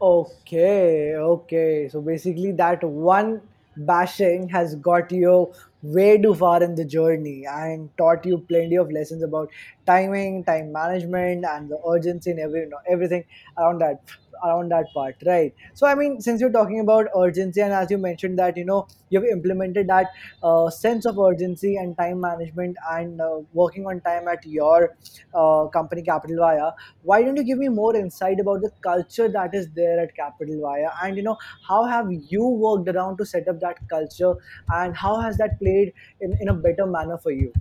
Okay, 0.00 1.14
okay. 1.16 1.88
So 1.88 2.00
basically, 2.00 2.52
that 2.52 2.84
one 2.84 3.40
bashing 3.76 4.48
has 4.48 4.74
got 4.76 5.10
you 5.12 5.52
way 5.82 6.18
too 6.18 6.34
far 6.34 6.62
in 6.62 6.74
the 6.74 6.84
journey 6.84 7.44
and 7.48 7.90
taught 7.96 8.24
you 8.24 8.38
plenty 8.48 8.76
of 8.76 8.90
lessons 8.90 9.22
about 9.22 9.50
timing, 9.86 10.44
time 10.44 10.72
management, 10.72 11.44
and 11.44 11.68
the 11.68 11.80
urgency 11.88 12.30
and 12.30 12.40
every 12.40 12.68
everything 12.88 13.24
around 13.56 13.78
that 13.80 14.00
around 14.44 14.70
that 14.70 14.86
part, 14.94 15.16
right? 15.26 15.54
So 15.74 15.86
I 15.86 15.94
mean, 15.94 16.20
since 16.20 16.40
you're 16.40 16.52
talking 16.52 16.80
about 16.80 17.06
urgency, 17.16 17.60
and 17.60 17.72
as 17.72 17.90
you 17.90 17.98
mentioned 17.98 18.38
that 18.38 18.56
you 18.56 18.64
know 18.64 18.86
you've 19.10 19.24
implemented 19.24 19.88
that 19.88 20.06
uh, 20.42 20.70
sense 20.70 21.06
of 21.06 21.18
urgency 21.18 21.76
and 21.76 21.96
time 21.96 22.20
management 22.20 22.76
and 22.90 23.20
uh, 23.20 23.40
working 23.52 23.86
on 23.86 24.00
time 24.00 24.28
at 24.28 24.44
your 24.46 24.96
uh, 25.34 25.66
company 25.68 26.02
Capital 26.02 26.36
Via, 26.38 26.70
why 27.02 27.22
don't 27.22 27.36
you 27.36 27.44
give 27.44 27.58
me 27.58 27.68
more 27.68 27.94
insight 27.96 28.40
about 28.40 28.60
the 28.62 28.70
culture 28.82 29.28
that 29.28 29.54
is 29.54 29.68
there 29.72 29.98
at 30.00 30.14
Capital 30.14 30.60
Via, 30.60 30.90
and 31.02 31.16
you 31.16 31.22
know 31.22 31.36
how 31.66 31.84
have 31.84 32.06
you 32.12 32.46
worked 32.46 32.88
around 32.88 33.16
to 33.18 33.26
set 33.26 33.48
up 33.48 33.60
that 33.60 33.78
culture, 33.88 34.34
and 34.68 34.96
how 34.96 35.20
has 35.20 35.36
that 35.38 35.58
played 35.58 35.92
in, 36.20 36.36
in 36.40 36.48
a 36.48 36.54
better 36.54 36.86
manner 36.86 37.18
for 37.18 37.30
you? 37.32 37.52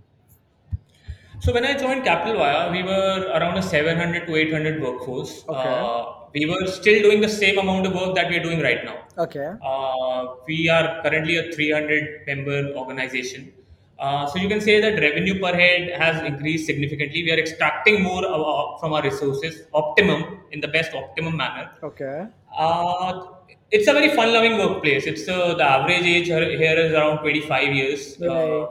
So 1.40 1.54
when 1.54 1.66
I 1.66 1.74
joined 1.78 2.04
Capital 2.04 2.38
Via, 2.38 2.72
we 2.72 2.84
were 2.84 3.32
around 3.36 3.58
a 3.58 3.62
700 3.62 4.26
to 4.28 4.36
800 4.36 4.82
workforce. 4.82 5.34
Okay, 5.48 5.74
Uh, 5.80 6.06
we 6.34 6.46
were 6.52 6.66
still 6.78 7.00
doing 7.06 7.22
the 7.22 7.30
same 7.30 7.58
amount 7.64 7.86
of 7.90 7.94
work 8.00 8.16
that 8.16 8.30
we 8.32 8.38
are 8.40 8.44
doing 8.48 8.62
right 8.68 8.84
now. 8.90 8.98
okay, 9.26 9.48
Uh, 9.72 10.20
we 10.48 10.58
are 10.78 11.02
currently 11.04 11.38
a 11.38 11.46
300 11.54 12.26
member 12.28 12.60
organization. 12.82 13.54
Uh, 14.00 14.26
so 14.32 14.38
you 14.40 14.48
can 14.50 14.62
say 14.62 14.80
that 14.82 15.00
revenue 15.06 15.36
per 15.44 15.54
head 15.62 15.90
has 16.02 16.18
increased 16.32 16.66
significantly. 16.72 17.24
We 17.24 17.32
are 17.36 17.40
extracting 17.46 18.02
more 18.04 18.24
uh, 18.26 18.78
from 18.80 18.94
our 18.94 19.02
resources, 19.02 19.64
optimum 19.74 20.26
in 20.52 20.62
the 20.62 20.68
best 20.78 20.94
optimum 21.04 21.38
manner. 21.44 21.66
okay, 21.92 22.18
Uh, 22.58 23.14
it's 23.72 23.88
a 23.88 23.94
very 23.94 24.10
fun-loving 24.18 24.58
workplace. 24.58 25.06
It's 25.14 25.28
uh, 25.28 25.54
the 25.62 25.64
average 25.78 26.06
age 26.16 26.28
here 26.28 26.78
is 26.86 26.92
around 26.94 27.18
25 27.24 27.74
years. 27.80 28.04
Uh, 28.22 28.28
right, 28.28 28.68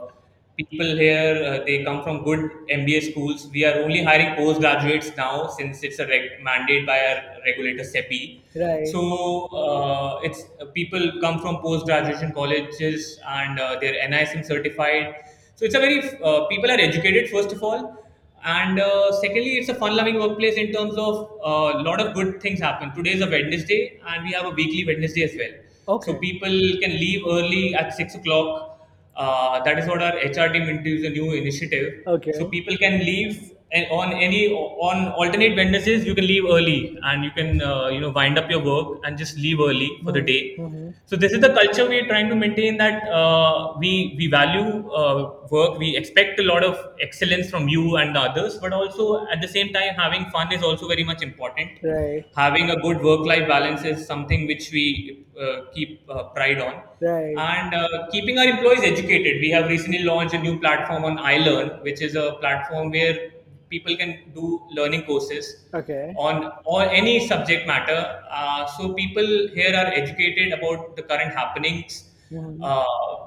people 0.57 0.85
here 0.97 1.35
uh, 1.49 1.65
they 1.65 1.83
come 1.83 2.03
from 2.03 2.23
good 2.23 2.49
MBA 2.69 3.11
schools. 3.11 3.47
We 3.53 3.65
are 3.65 3.75
only 3.83 4.03
hiring 4.03 4.35
postgraduates 4.35 5.15
now 5.15 5.47
since 5.47 5.83
it's 5.83 5.99
a 5.99 6.07
reg- 6.07 6.41
mandate 6.41 6.85
by 6.85 6.97
our 6.99 7.21
regulator 7.45 7.83
SEBI. 7.83 8.41
right, 8.55 8.87
So 8.87 9.45
uh, 9.47 10.19
it's 10.23 10.43
uh, 10.61 10.65
people 10.73 11.11
come 11.21 11.39
from 11.39 11.57
post 11.61 11.85
graduation 11.85 12.31
colleges 12.33 13.19
and 13.27 13.59
uh, 13.59 13.77
they're 13.79 13.95
NISM 14.09 14.45
certified. 14.45 15.15
So 15.55 15.65
it's 15.65 15.75
a 15.75 15.79
very 15.79 15.99
uh, 16.23 16.45
people 16.47 16.69
are 16.69 16.79
educated 16.79 17.29
first 17.29 17.51
of 17.51 17.63
all, 17.63 18.03
and 18.43 18.79
uh, 18.79 19.11
secondly, 19.21 19.57
it's 19.57 19.69
a 19.69 19.75
fun-loving 19.75 20.19
workplace 20.19 20.55
in 20.55 20.71
terms 20.71 20.95
of 20.95 21.31
a 21.41 21.43
uh, 21.43 21.83
lot 21.83 21.99
of 21.99 22.13
good 22.13 22.39
things 22.41 22.59
happen. 22.59 22.93
Today 22.93 23.13
is 23.13 23.21
a 23.21 23.29
Wednesday, 23.29 23.99
and 24.07 24.23
we 24.23 24.33
have 24.33 24.45
a 24.45 24.51
weekly 24.51 24.85
Wednesday 24.85 25.23
as 25.23 25.33
well. 25.35 25.95
okay. 25.95 26.11
So 26.11 26.17
people 26.19 26.49
can 26.81 26.91
leave 26.91 27.23
early 27.27 27.75
at 27.75 27.93
six 27.93 28.15
o'clock. 28.15 28.76
Uh, 29.17 29.63
that 29.63 29.79
is 29.79 29.87
what 29.87 30.01
our 30.01 30.15
HR 30.17 30.53
team 30.53 30.69
introduced 30.69 31.05
a 31.05 31.09
new 31.09 31.31
initiative. 31.33 32.03
Okay. 32.05 32.31
So 32.33 32.45
people 32.45 32.77
can 32.77 32.99
leave 32.99 33.51
and 33.71 33.85
on 33.91 34.13
any 34.13 34.51
on 34.53 35.09
alternate 35.09 35.55
Wednesdays 35.55 36.05
you 36.05 36.15
can 36.15 36.25
leave 36.25 36.45
early 36.45 36.97
and 37.03 37.23
you 37.23 37.31
can 37.31 37.61
uh, 37.61 37.87
you 37.87 37.99
know 37.99 38.09
wind 38.09 38.37
up 38.39 38.49
your 38.49 38.63
work 38.63 38.99
and 39.03 39.17
just 39.17 39.37
leave 39.37 39.59
early 39.59 39.89
for 40.03 40.11
the 40.11 40.21
day. 40.21 40.55
Mm-hmm. 40.57 40.91
So 41.05 41.15
this 41.15 41.33
is 41.33 41.41
the 41.41 41.49
culture 41.49 41.87
we 41.87 41.99
are 41.99 42.07
trying 42.07 42.29
to 42.29 42.35
maintain 42.35 42.77
that 42.77 43.07
uh, 43.09 43.73
we 43.77 44.15
we 44.17 44.27
value 44.27 44.89
uh, 44.91 45.33
work. 45.51 45.77
We 45.77 45.97
expect 45.97 46.39
a 46.39 46.43
lot 46.43 46.63
of 46.63 46.77
excellence 47.01 47.49
from 47.49 47.67
you 47.67 47.97
and 47.97 48.15
the 48.15 48.21
others, 48.21 48.57
but 48.57 48.73
also 48.73 49.25
at 49.27 49.41
the 49.41 49.47
same 49.47 49.73
time 49.73 49.95
having 49.95 50.29
fun 50.31 50.51
is 50.53 50.63
also 50.63 50.87
very 50.87 51.03
much 51.03 51.21
important 51.21 51.77
Right, 51.83 52.25
having 52.35 52.69
a 52.69 52.75
good 52.81 53.01
work 53.01 53.25
life 53.25 53.47
balance 53.47 53.83
is 53.83 54.05
something 54.05 54.47
which 54.47 54.71
we 54.71 55.25
uh, 55.39 55.65
keep 55.73 56.01
uh, 56.09 56.23
pride 56.35 56.59
on 56.59 56.81
right. 57.01 57.35
and 57.37 57.73
uh, 57.73 58.07
keeping 58.11 58.37
our 58.39 58.45
employees 58.45 58.81
educated 58.81 59.39
we 59.41 59.49
have 59.51 59.67
recently 59.67 59.99
launched 60.03 60.33
a 60.33 60.37
new 60.39 60.59
platform 60.59 61.05
on 61.05 61.17
ilearn 61.17 61.81
which 61.83 62.01
is 62.01 62.15
a 62.15 62.33
platform 62.39 62.89
where 62.89 63.29
people 63.69 63.95
can 64.01 64.11
do 64.35 64.61
learning 64.77 65.03
courses 65.03 65.47
Okay. 65.73 66.13
on 66.17 66.51
or 66.65 66.81
any 66.99 67.27
subject 67.27 67.67
matter 67.67 67.99
uh, 68.31 68.65
so 68.75 68.93
people 68.93 69.27
here 69.53 69.73
are 69.81 69.87
educated 70.01 70.53
about 70.59 70.95
the 70.95 71.03
current 71.11 71.33
happenings 71.41 72.03
Mhm. 72.31 72.59
uh, 72.63 73.17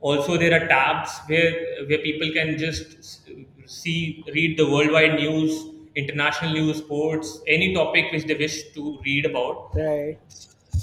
also 0.00 0.36
there 0.42 0.54
are 0.58 0.66
tabs 0.68 1.10
where 1.30 1.52
where 1.88 1.98
people 2.08 2.30
can 2.38 2.56
just 2.58 2.86
see 3.80 4.24
read 4.36 4.58
the 4.60 4.66
worldwide 4.74 5.14
news 5.22 5.52
international 6.02 6.52
news 6.58 6.78
sports 6.78 7.32
any 7.56 7.68
topic 7.74 8.10
which 8.12 8.24
they 8.30 8.36
wish 8.44 8.56
to 8.76 8.98
read 9.08 9.26
about 9.32 9.74
Right. 9.74 10.18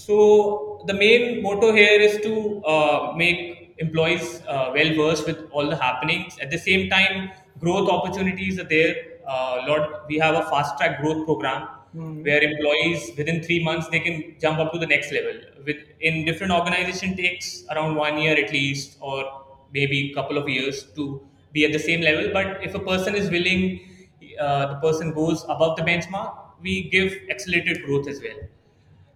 so 0.05 0.83
the 0.87 0.93
main 0.93 1.41
motto 1.41 1.73
here 1.73 1.99
is 2.09 2.15
to 2.27 2.33
uh, 2.73 3.13
make 3.15 3.39
employees 3.79 4.41
uh, 4.47 4.71
well 4.73 4.91
versed 4.99 5.25
with 5.27 5.39
all 5.51 5.69
the 5.69 5.75
happenings. 5.75 6.35
At 6.41 6.49
the 6.49 6.57
same 6.57 6.89
time, 6.89 7.29
growth 7.59 7.89
opportunities 7.89 8.59
are 8.59 8.63
there. 8.75 8.95
Uh, 9.27 9.63
lot 9.67 10.07
we 10.07 10.17
have 10.17 10.35
a 10.35 10.43
fast 10.49 10.77
track 10.77 11.01
growth 11.01 11.25
program 11.25 11.67
Mhm. 11.95 12.23
where 12.23 12.41
employees 12.47 13.11
within 13.17 13.41
three 13.43 13.63
months 13.63 13.87
they 13.89 13.99
can 13.99 14.17
jump 14.39 14.59
up 14.59 14.71
to 14.73 14.79
the 14.79 14.87
next 14.93 15.11
level. 15.11 15.37
With 15.65 15.77
in 15.99 16.25
different 16.25 16.53
organization 16.53 17.15
takes 17.15 17.65
around 17.71 17.95
one 17.95 18.17
year 18.23 18.35
at 18.43 18.51
least, 18.51 18.97
or 19.01 19.19
maybe 19.73 20.11
a 20.11 20.13
couple 20.13 20.37
of 20.37 20.47
years 20.49 20.83
to 20.99 21.05
be 21.53 21.65
at 21.65 21.71
the 21.71 21.79
same 21.79 22.01
level. 22.01 22.29
But 22.33 22.63
if 22.63 22.75
a 22.75 22.79
person 22.79 23.15
is 23.15 23.29
willing, 23.29 23.63
uh, 24.39 24.65
the 24.73 24.79
person 24.87 25.13
goes 25.13 25.43
above 25.45 25.77
the 25.77 25.83
benchmark. 25.83 26.33
We 26.61 26.89
give 26.89 27.17
accelerated 27.29 27.83
growth 27.85 28.07
as 28.07 28.21
well. 28.21 28.39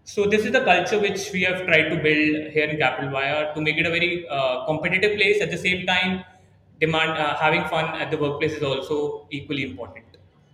So 0.03 0.25
this 0.25 0.45
is 0.45 0.51
the 0.51 0.61
culture 0.61 0.99
which 0.99 1.31
we 1.31 1.43
have 1.43 1.65
tried 1.65 1.89
to 1.89 1.95
build 1.95 2.51
here 2.53 2.65
in 2.69 2.77
Capital 2.77 3.11
Via 3.11 3.53
to 3.53 3.61
make 3.61 3.77
it 3.77 3.85
a 3.85 3.89
very 3.89 4.27
uh, 4.27 4.65
competitive 4.65 5.15
place. 5.17 5.41
At 5.41 5.51
the 5.51 5.57
same 5.57 5.85
time, 5.85 6.23
demand 6.81 7.11
uh, 7.11 7.37
having 7.37 7.63
fun 7.65 7.95
at 8.01 8.11
the 8.11 8.17
workplace 8.17 8.53
is 8.53 8.63
also 8.63 9.27
equally 9.29 9.63
important. 9.63 10.05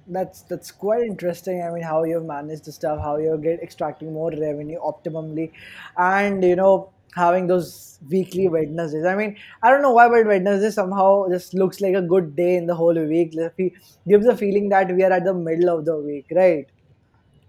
That's 0.10 0.43
that's 0.43 0.72
quite 0.72 1.03
interesting. 1.03 1.63
I 1.63 1.72
mean, 1.72 1.84
how 1.84 2.03
you've 2.03 2.25
managed 2.25 2.65
the 2.65 2.72
stuff, 2.72 3.00
how 3.01 3.17
you're 3.17 3.38
get 3.38 3.62
extracting 3.62 4.13
more 4.13 4.31
revenue 4.31 4.79
optimally, 4.79 5.51
and 5.98 6.43
you 6.43 6.55
know 6.55 6.91
having 7.15 7.48
those 7.48 8.00
weekly 8.10 8.48
Wednesdays. 8.48 9.05
I 9.05 9.15
mean, 9.15 9.36
I 9.63 9.72
don't 9.72 9.81
know 9.81 9.91
why, 9.91 10.07
but 10.07 10.25
Wednesday 10.27 10.72
somehow 10.72 11.27
just 11.29 11.53
looks 11.53 11.81
like 11.81 11.96
a 11.96 12.01
good 12.01 12.36
day 12.36 12.55
in 12.55 12.67
the 12.67 12.75
whole 12.75 12.93
week. 12.93 13.36
It 13.36 13.74
gives 14.07 14.27
a 14.27 14.38
feeling 14.38 14.69
that 14.69 14.96
we 14.96 15.03
are 15.03 15.12
at 15.12 15.25
the 15.25 15.34
middle 15.34 15.77
of 15.77 15.86
the 15.86 15.98
week, 15.98 16.27
right? 16.31 16.67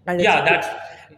And 0.06 0.20
Yeah, 0.20 0.44
that's 0.44 0.66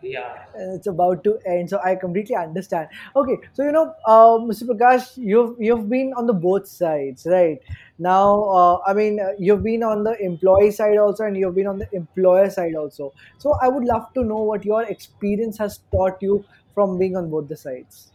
yeah. 0.03 0.45
it's 0.75 0.87
about 0.87 1.23
to 1.25 1.39
end 1.47 1.69
so 1.71 1.79
i 1.85 1.95
completely 1.95 2.35
understand. 2.37 2.89
Okay 3.17 3.37
so 3.53 3.63
you 3.65 3.73
know 3.73 3.95
uh, 4.07 4.39
mr 4.51 4.65
prakash 4.71 5.17
you've 5.17 5.57
you've 5.61 5.89
been 5.89 6.13
on 6.15 6.27
the 6.27 6.33
both 6.33 6.67
sides 6.67 7.27
right? 7.31 7.61
Now 7.99 8.45
uh, 8.59 8.79
i 8.87 8.93
mean 8.95 9.21
uh, 9.21 9.33
you've 9.39 9.63
been 9.63 9.83
on 9.83 10.05
the 10.05 10.15
employee 10.31 10.71
side 10.71 10.97
also 10.99 11.25
and 11.25 11.37
you've 11.37 11.55
been 11.55 11.67
on 11.67 11.79
the 11.79 11.89
employer 11.95 12.49
side 12.51 12.75
also. 12.75 13.13
So 13.39 13.57
i 13.63 13.69
would 13.69 13.85
love 13.85 14.13
to 14.15 14.25
know 14.25 14.43
what 14.53 14.65
your 14.65 14.83
experience 14.85 15.59
has 15.59 15.79
taught 15.93 16.23
you 16.23 16.45
from 16.75 16.99
being 16.99 17.17
on 17.17 17.31
both 17.31 17.49
the 17.49 17.57
sides 17.57 18.10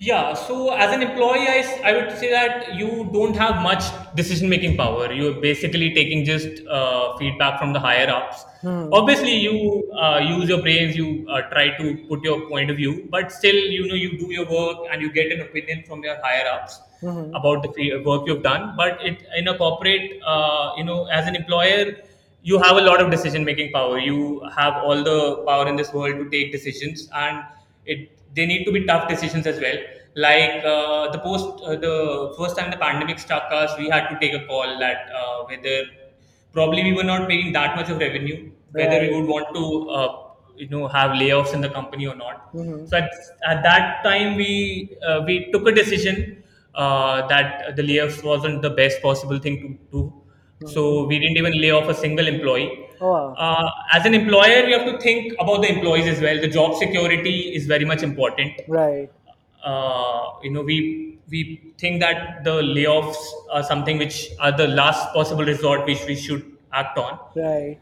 Yeah, 0.00 0.34
so 0.34 0.70
as 0.74 0.94
an 0.94 1.02
employee, 1.02 1.48
I, 1.48 1.58
s- 1.58 1.80
I 1.82 1.92
would 1.94 2.16
say 2.16 2.30
that 2.30 2.74
you 2.76 3.10
don't 3.12 3.34
have 3.34 3.62
much 3.62 3.82
decision 4.14 4.48
making 4.48 4.76
power. 4.76 5.12
You're 5.12 5.40
basically 5.40 5.92
taking 5.92 6.24
just 6.24 6.64
uh, 6.68 7.16
feedback 7.16 7.58
from 7.58 7.72
the 7.72 7.80
higher 7.80 8.08
ups. 8.08 8.44
hmm. 8.60 8.90
Obviously, 8.92 9.34
you 9.34 9.90
uh, 9.92 10.18
use 10.18 10.48
your 10.48 10.62
brains, 10.62 10.94
you 10.96 11.26
uh, 11.28 11.42
try 11.50 11.76
to 11.78 11.96
put 12.08 12.22
your 12.22 12.48
point 12.48 12.70
of 12.70 12.76
view, 12.76 13.08
but 13.10 13.32
still, 13.32 13.56
you 13.56 13.88
know, 13.88 13.94
you 13.96 14.16
do 14.18 14.32
your 14.32 14.46
work 14.48 14.86
and 14.92 15.02
you 15.02 15.10
get 15.10 15.32
an 15.32 15.40
opinion 15.40 15.82
from 15.88 16.04
your 16.04 16.16
higher 16.22 16.46
ups 16.48 16.80
hmm 17.00 17.30
about 17.34 17.62
the 17.62 17.68
fe- 17.74 17.96
work 18.04 18.22
you've 18.26 18.42
done. 18.42 18.74
But 18.76 19.00
it 19.04 19.24
in 19.36 19.48
a 19.48 19.56
corporate, 19.58 20.20
uh, 20.24 20.72
you 20.76 20.84
know, 20.84 21.06
as 21.06 21.26
an 21.26 21.34
employer, 21.36 21.96
you 22.42 22.58
have 22.60 22.76
a 22.76 22.80
lot 22.80 23.00
of 23.02 23.10
decision 23.10 23.44
making 23.44 23.72
power. 23.72 23.98
You 23.98 24.48
have 24.56 24.74
all 24.84 25.02
the 25.02 25.18
power 25.46 25.68
in 25.68 25.76
this 25.76 25.92
world 25.92 26.14
to 26.22 26.30
take 26.30 26.50
decisions, 26.52 27.08
and 27.14 27.42
it 27.84 28.08
they 28.34 28.46
need 28.46 28.64
to 28.64 28.72
be 28.72 28.84
tough 28.86 29.08
decisions 29.08 29.46
as 29.46 29.60
well. 29.60 29.76
Like 30.16 30.64
uh, 30.64 31.10
the 31.12 31.18
post, 31.18 31.62
uh, 31.64 31.76
the 31.76 32.34
first 32.38 32.56
time 32.56 32.70
the 32.70 32.76
pandemic 32.76 33.18
struck 33.18 33.44
us, 33.52 33.76
we 33.78 33.88
had 33.88 34.08
to 34.08 34.18
take 34.18 34.34
a 34.34 34.46
call 34.46 34.78
that 34.78 35.10
uh, 35.14 35.44
whether 35.44 35.84
probably 36.52 36.82
we 36.84 36.92
were 36.94 37.04
not 37.04 37.28
making 37.28 37.52
that 37.52 37.76
much 37.76 37.90
of 37.90 37.98
revenue, 37.98 38.50
whether 38.72 38.98
we 39.00 39.08
would 39.10 39.26
want 39.28 39.54
to. 39.54 39.90
Uh, 39.90 40.24
you 40.56 40.68
know, 40.68 40.88
have 40.88 41.12
layoffs 41.12 41.54
in 41.54 41.60
the 41.60 41.68
company 41.70 42.04
or 42.04 42.16
not. 42.16 42.48
hmm 42.52 42.84
So 42.84 42.96
at, 42.96 43.08
at 43.46 43.62
that 43.62 44.02
time, 44.02 44.34
we 44.34 44.96
uh, 45.06 45.22
we 45.24 45.52
took 45.52 45.68
a 45.68 45.70
decision 45.72 46.42
uh, 46.74 47.28
that 47.28 47.76
the 47.76 47.82
layoffs 47.82 48.24
wasn't 48.24 48.62
the 48.62 48.70
best 48.70 49.00
possible 49.00 49.38
thing 49.38 49.56
to 49.62 49.78
do. 49.92 50.12
hmm 50.60 50.66
So 50.66 51.06
we 51.06 51.20
didn't 51.20 51.36
even 51.36 51.60
lay 51.60 51.70
off 51.70 51.88
a 51.88 51.94
single 51.94 52.26
employee. 52.26 52.87
Oh. 53.00 53.34
Uh, 53.34 53.70
as 53.92 54.04
an 54.06 54.14
employer, 54.14 54.64
we 54.66 54.72
have 54.72 54.84
to 54.86 54.98
think 54.98 55.34
about 55.40 55.62
the 55.62 55.70
employees 55.72 56.06
as 56.06 56.20
well. 56.20 56.40
The 56.40 56.48
job 56.48 56.76
security 56.76 57.54
is 57.54 57.66
very 57.66 57.84
much 57.84 58.02
important. 58.02 58.60
right 58.68 59.10
uh, 59.64 60.22
you 60.42 60.50
know 60.50 60.62
we 60.62 61.18
we 61.30 61.40
think 61.78 62.00
that 62.00 62.44
the 62.44 62.52
layoffs 62.76 63.16
are 63.52 63.62
something 63.62 63.98
which 63.98 64.28
are 64.40 64.52
the 64.56 64.66
last 64.68 65.12
possible 65.12 65.44
resort 65.44 65.84
which 65.86 66.04
we 66.06 66.14
should 66.14 66.44
act 66.72 66.96
on 66.98 67.18
Right. 67.34 67.78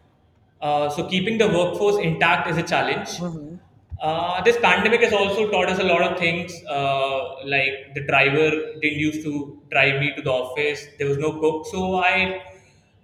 uh, 0.61 0.89
so 0.89 1.07
keeping 1.09 1.39
the 1.39 1.49
workforce 1.49 1.97
intact 1.99 2.49
is 2.51 2.57
a 2.57 2.63
challenge. 2.63 3.09
Mm-hmm. 3.19 3.57
Uh, 4.01 4.43
this 4.43 4.57
pandemic 4.59 5.01
has 5.03 5.13
also 5.13 5.51
taught 5.51 5.69
us 5.71 5.79
a 5.79 5.83
lot 5.85 6.03
of 6.03 6.19
things. 6.19 6.53
Uh, 6.69 7.45
like 7.47 7.95
the 7.95 8.03
driver 8.07 8.51
didn't 8.83 8.99
used 8.99 9.23
to 9.23 9.61
drive 9.71 10.01
me 10.01 10.13
to 10.15 10.23
the 10.23 10.31
office. 10.31 10.87
There 10.99 11.09
was 11.09 11.19
no 11.19 11.39
cook, 11.41 11.67
so 11.67 11.97
I, 11.97 12.43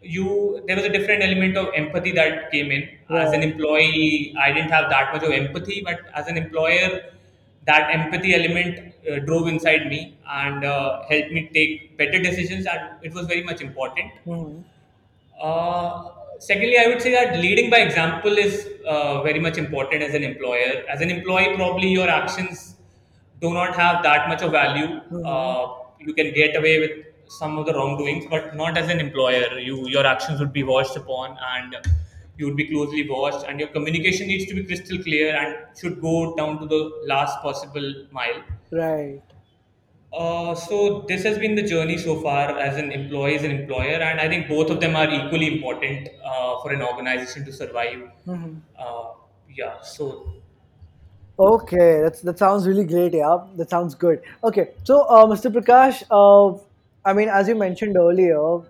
you, 0.03 0.63
there 0.67 0.77
was 0.77 0.85
a 0.85 0.89
different 0.89 1.23
element 1.23 1.57
of 1.57 1.69
empathy 1.75 2.13
that 2.13 2.51
came 2.51 2.71
in. 2.71 2.89
As 3.11 3.33
an 3.33 3.43
employee, 3.43 4.35
I 4.39 4.53
didn't 4.53 4.71
have 4.71 4.91
that 4.91 5.13
much 5.13 5.23
of 5.23 5.31
empathy, 5.31 5.83
but 5.85 6.01
as 6.15 6.27
an 6.27 6.37
employer, 6.37 7.01
that 7.67 7.95
empathy 7.95 8.35
element 8.35 8.95
uh, 9.11 9.19
drove 9.21 9.47
inside 9.49 9.87
me 9.89 10.17
and 10.29 10.65
uh, 10.65 11.03
helped 11.09 11.33
me 11.33 11.49
take 11.55 11.97
better 11.97 12.19
decisions, 12.21 12.67
and 12.67 12.81
it 13.03 13.15
was 13.15 13.27
very 13.27 13.45
much 13.45 13.61
important. 13.61 14.11
Mm-hmm. 14.27 14.63
Uh, 15.41 16.11
secondly, 16.39 16.79
I 16.79 16.89
would 16.89 17.01
say 17.01 17.13
that 17.13 17.39
leading 17.39 17.71
by 17.71 17.79
example 17.79 18.37
is 18.39 18.69
uh, 18.87 19.23
very 19.23 19.39
much 19.39 19.59
important 19.59 20.03
as 20.03 20.15
an 20.15 20.25
employer. 20.25 20.85
As 20.89 21.01
an 21.01 21.11
employee, 21.11 21.55
probably 21.55 21.89
your 21.89 22.09
actions 22.09 22.77
do 23.41 23.53
not 23.53 23.77
have 23.77 24.03
that 24.03 24.29
much 24.29 24.43
of 24.43 24.53
value. 24.53 24.87
Mm-hmm. 24.87 25.27
Uh, 25.27 25.75
you 26.01 26.15
can 26.15 26.33
get 26.33 26.57
away 26.57 26.81
with 26.81 26.91
some 27.39 27.59
of 27.59 27.67
the 27.67 27.75
wrongdoings, 27.75 28.27
but 28.31 28.55
not 28.55 28.77
as 28.77 28.89
an 28.91 29.01
employer. 29.01 29.59
You 29.59 29.89
your 29.89 30.07
actions 30.07 30.41
would 30.41 30.53
be 30.53 30.63
watched 30.63 30.97
upon 30.97 31.37
and 31.55 31.77
you 32.39 32.47
would 32.47 32.57
be 32.57 32.67
closely 32.69 33.09
watched, 33.09 33.47
and 33.49 33.61
your 33.61 33.69
communication 33.69 34.27
needs 34.29 34.47
to 34.47 34.55
be 34.55 34.65
crystal 34.65 34.99
clear 35.03 35.37
and 35.37 35.79
should 35.79 36.01
go 36.01 36.35
down 36.37 36.59
to 36.61 36.67
the 36.67 36.81
last 37.07 37.41
possible 37.43 37.95
mile. 38.11 38.43
Right. 38.71 39.23
Uh, 40.13 40.55
so 40.55 41.07
this 41.09 41.23
has 41.23 41.39
been 41.39 41.55
the 41.55 41.63
journey 41.63 41.97
so 41.97 42.21
far 42.21 42.59
as 42.59 42.77
an 42.77 42.93
employee, 42.93 43.37
as 43.37 43.45
an 43.45 43.51
employer, 43.51 43.97
and 44.11 44.21
I 44.21 44.29
think 44.29 44.49
both 44.49 44.71
of 44.71 44.81
them 44.81 44.95
are 44.95 45.09
equally 45.11 45.55
important 45.55 46.09
uh, 46.23 46.61
for 46.61 46.73
an 46.73 46.83
organization 46.83 47.47
to 47.47 47.53
survive. 47.53 48.11
Mm-hmm. 48.27 48.57
Uh, 48.79 49.13
yeah. 49.49 49.81
So 49.81 50.43
Okay, 51.39 52.03
that's 52.03 52.21
that 52.21 52.39
sounds 52.39 52.67
really 52.69 52.85
great. 52.85 53.15
Yeah, 53.15 53.39
that 53.57 53.71
sounds 53.71 53.95
good. 53.95 54.21
Okay, 54.45 54.69
so 54.85 55.03
uh, 55.05 55.25
Mr. 55.25 55.51
Prakash, 55.51 56.03
uh, 56.11 56.59
I 57.05 57.13
mean, 57.13 57.29
as 57.29 57.49
you 57.49 57.55
mentioned 57.55 57.97
earlier, 57.97 58.61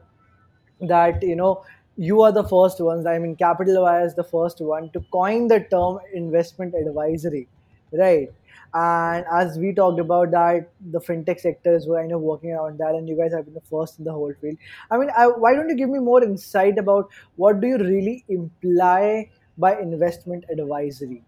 that 0.81 1.23
you 1.23 1.37
know 1.37 1.65
you 1.97 2.23
are 2.23 2.33
the 2.33 2.45
first 2.45 2.81
ones. 2.81 3.07
I 3.07 3.19
mean, 3.19 3.37
Capital 3.37 3.85
Via 3.85 4.05
is 4.05 4.15
the 4.15 4.25
first 4.25 4.61
one 4.61 4.91
to 4.91 5.01
coin 5.13 5.49
the 5.49 5.61
term 5.71 5.99
investment 6.15 6.75
advisory, 6.75 7.49
right? 7.93 8.31
And 8.75 9.27
as 9.31 9.59
we 9.59 9.75
talked 9.75 10.01
about 10.01 10.31
that, 10.31 10.71
the 10.93 10.99
fintech 10.99 11.41
sectors 11.41 11.87
were 11.87 11.99
kind 11.99 12.13
of 12.13 12.23
working 12.23 12.53
around 12.53 12.79
that, 12.79 12.95
and 12.95 13.07
you 13.09 13.17
guys 13.17 13.33
have 13.33 13.45
been 13.45 13.55
the 13.55 13.61
first 13.61 13.99
in 13.99 14.05
the 14.05 14.13
whole 14.13 14.33
field. 14.41 14.57
I 14.91 14.97
mean, 14.97 15.11
I, 15.17 15.27
why 15.27 15.55
don't 15.55 15.69
you 15.69 15.77
give 15.77 15.91
me 15.91 15.99
more 15.99 16.23
insight 16.23 16.79
about 16.79 17.11
what 17.37 17.61
do 17.61 17.67
you 17.69 17.77
really 17.79 18.25
imply 18.29 19.31
by 19.59 19.79
investment 19.79 20.45
advisory? 20.51 21.23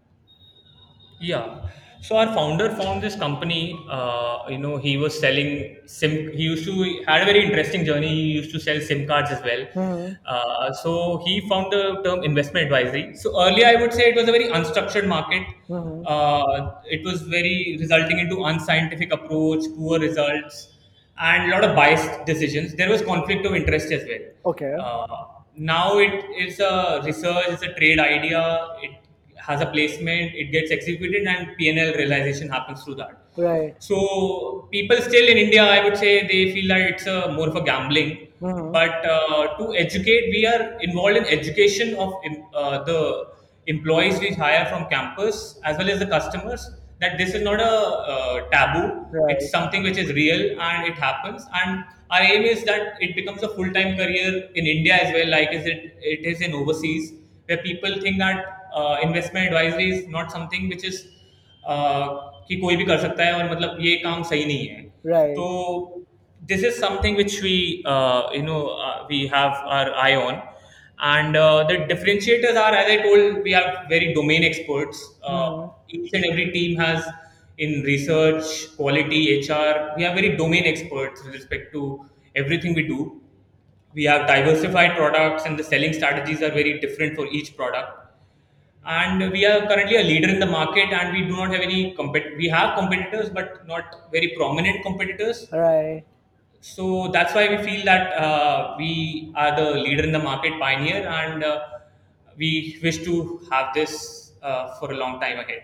Yeah. 1.19 1.69
So 2.07 2.17
our 2.17 2.27
founder 2.33 2.69
found 2.75 3.01
this 3.01 3.15
company. 3.15 3.79
Uh, 3.89 4.39
you 4.49 4.57
know, 4.57 4.77
he 4.77 4.97
was 4.97 5.17
selling 5.19 5.77
SIM. 5.85 6.11
He 6.33 6.43
used 6.43 6.65
to 6.65 6.73
he 6.83 7.03
had 7.07 7.21
a 7.23 7.25
very 7.25 7.43
interesting 7.45 7.85
journey. 7.85 8.09
He 8.09 8.25
used 8.39 8.51
to 8.51 8.59
sell 8.59 8.79
SIM 8.89 9.07
cards 9.11 9.31
as 9.35 9.41
well. 9.47 9.63
hmm 9.77 10.13
Uh, 10.33 10.73
so 10.81 10.93
he 11.25 11.33
found 11.49 11.71
the 11.75 11.83
term 12.05 12.23
investment 12.29 12.65
advisory. 12.67 13.03
So 13.23 13.33
earlier, 13.45 13.67
I 13.67 13.75
would 13.81 13.93
say 13.93 14.09
it 14.11 14.15
was 14.21 14.27
a 14.33 14.35
very 14.37 14.49
unstructured 14.59 15.07
market. 15.15 15.43
hmm 15.67 15.95
Uh, 16.15 16.71
it 16.97 17.03
was 17.09 17.23
very 17.37 17.55
resulting 17.83 18.19
into 18.25 18.43
unscientific 18.53 19.13
approach, 19.19 19.63
poor 19.77 19.99
results, 20.07 20.61
and 21.31 21.51
a 21.51 21.55
lot 21.55 21.63
of 21.69 21.75
biased 21.81 22.25
decisions. 22.25 22.75
There 22.83 22.89
was 22.95 23.01
conflict 23.13 23.45
of 23.45 23.55
interest 23.61 23.91
as 23.99 24.05
well. 24.11 24.25
Okay. 24.53 24.73
Uh, 24.89 25.25
now 25.73 25.97
it 25.97 26.23
is 26.45 26.59
a 26.59 27.01
research, 27.05 27.45
it's 27.55 27.63
a 27.63 27.73
trade 27.81 27.99
idea. 27.99 28.41
It 28.83 28.91
has 29.47 29.61
a 29.61 29.65
placement, 29.67 30.33
it 30.35 30.51
gets 30.51 30.71
executed, 30.71 31.25
and 31.27 31.55
P&L 31.57 31.93
realization 31.93 32.49
happens 32.49 32.83
through 32.83 32.95
that. 32.95 33.21
Right. 33.37 33.75
So 33.79 34.67
people 34.71 34.97
still 34.97 35.27
in 35.27 35.37
India, 35.37 35.63
I 35.63 35.83
would 35.83 35.97
say 35.97 36.27
they 36.27 36.53
feel 36.53 36.67
that 36.69 36.81
it's 36.81 37.05
a 37.05 37.31
more 37.33 37.49
of 37.49 37.55
a 37.55 37.63
gambling. 37.63 38.27
hmm 38.39 38.71
But 38.71 39.05
uh, 39.05 39.57
to 39.57 39.73
educate, 39.75 40.29
we 40.37 40.45
are 40.45 40.79
involved 40.81 41.17
in 41.17 41.25
education 41.25 41.95
of 41.95 42.13
uh, 42.53 42.83
the 42.83 43.25
employees 43.67 44.19
we 44.19 44.31
hire 44.33 44.65
from 44.71 44.87
campus 44.89 45.59
as 45.63 45.77
well 45.77 45.89
as 45.89 45.99
the 45.99 46.07
customers. 46.07 46.69
That 47.01 47.17
this 47.17 47.33
is 47.33 47.43
not 47.43 47.59
a 47.59 47.73
uh, 48.13 48.49
taboo. 48.51 49.05
Right. 49.11 49.35
It's 49.35 49.51
something 49.51 49.83
which 49.83 49.97
is 49.97 50.13
real 50.13 50.59
and 50.59 50.87
it 50.87 50.93
happens. 50.95 51.45
And 51.53 51.83
our 52.09 52.21
aim 52.21 52.43
is 52.43 52.63
that 52.65 52.95
it 53.01 53.15
becomes 53.15 53.43
a 53.43 53.49
full-time 53.49 53.97
career 53.97 54.49
in 54.55 54.65
India 54.65 54.95
as 54.95 55.13
well, 55.13 55.29
like 55.29 55.51
is 55.51 55.65
it 55.65 55.97
it 56.01 56.25
is 56.25 56.41
in 56.41 56.53
overseas, 56.53 57.11
where 57.47 57.57
people 57.57 57.99
think 58.01 58.19
that 58.19 58.64
investment 58.77 59.47
advisory 59.47 59.89
is 59.89 60.05
not 60.11 60.31
something 60.31 60.69
which 60.69 60.85
is 60.85 61.01
कि 62.47 62.55
कोई 62.61 62.75
भी 62.75 62.85
कर 62.85 62.97
सकता 63.01 63.25
है 63.25 63.33
और 63.33 63.51
मतलब 63.51 63.77
ये 63.81 63.95
काम 64.03 64.23
सही 64.23 64.45
नहीं 64.45 64.67
है। 64.67 65.27
तो 65.33 66.05
this 66.41 66.63
is 66.65 66.79
something 66.81 67.17
which 67.17 67.41
we 67.43 67.57
you 68.35 68.41
know 68.43 68.59
we 69.11 69.21
have 69.33 69.69
our 69.77 69.91
eye 70.03 70.15
on 70.15 70.41
and 71.03 71.35
the 71.69 71.77
differentiators 71.87 72.57
are 72.57 72.75
as 72.77 72.89
I 72.89 72.97
told 73.03 73.43
we 73.43 73.53
are 73.61 73.67
very 73.91 74.13
domain 74.13 74.43
experts 74.43 75.03
each 75.95 76.13
and 76.13 76.25
every 76.25 76.45
team 76.57 76.81
has 76.81 77.09
in 77.59 77.81
research 77.85 78.47
quality 78.77 79.25
H 79.35 79.51
R 79.51 79.79
we 79.97 80.03
are 80.05 80.15
very 80.15 80.29
domain 80.37 80.65
experts 80.73 81.25
with 81.25 81.33
respect 81.33 81.71
to 81.73 81.83
everything 82.35 82.75
we 82.75 82.83
do 82.83 83.11
we 83.95 84.05
have 84.05 84.25
diversified 84.27 84.95
products 84.95 85.45
and 85.47 85.59
the 85.59 85.63
selling 85.65 85.93
strategies 85.93 86.43
are 86.43 86.55
very 86.55 86.73
different 86.81 87.15
for 87.17 87.29
each 87.35 87.49
product 87.59 88.04
and 88.85 89.31
we 89.31 89.45
are 89.45 89.65
currently 89.67 89.97
a 89.97 90.03
leader 90.03 90.29
in 90.29 90.39
the 90.39 90.45
market 90.45 90.91
and 90.93 91.13
we 91.13 91.21
do 91.23 91.35
not 91.35 91.51
have 91.51 91.61
any 91.61 91.95
compet 91.95 92.37
we 92.37 92.47
have 92.47 92.77
competitors 92.77 93.29
but 93.29 93.65
not 93.67 93.95
very 94.11 94.33
prominent 94.37 94.83
competitors 94.83 95.47
Right. 95.51 96.03
so 96.61 97.09
that's 97.11 97.33
why 97.33 97.47
we 97.49 97.57
feel 97.63 97.83
that 97.85 98.13
uh, 98.13 98.75
we 98.77 99.31
are 99.35 99.55
the 99.55 99.71
leader 99.85 100.03
in 100.03 100.11
the 100.11 100.19
market 100.31 100.59
pioneer 100.59 101.07
and 101.07 101.43
uh, 101.43 101.61
we 102.37 102.79
wish 102.83 103.03
to 103.03 103.41
have 103.51 103.73
this 103.73 104.33
uh, 104.43 104.75
for 104.75 104.91
a 104.91 104.97
long 104.97 105.19
time 105.19 105.39
ahead 105.39 105.63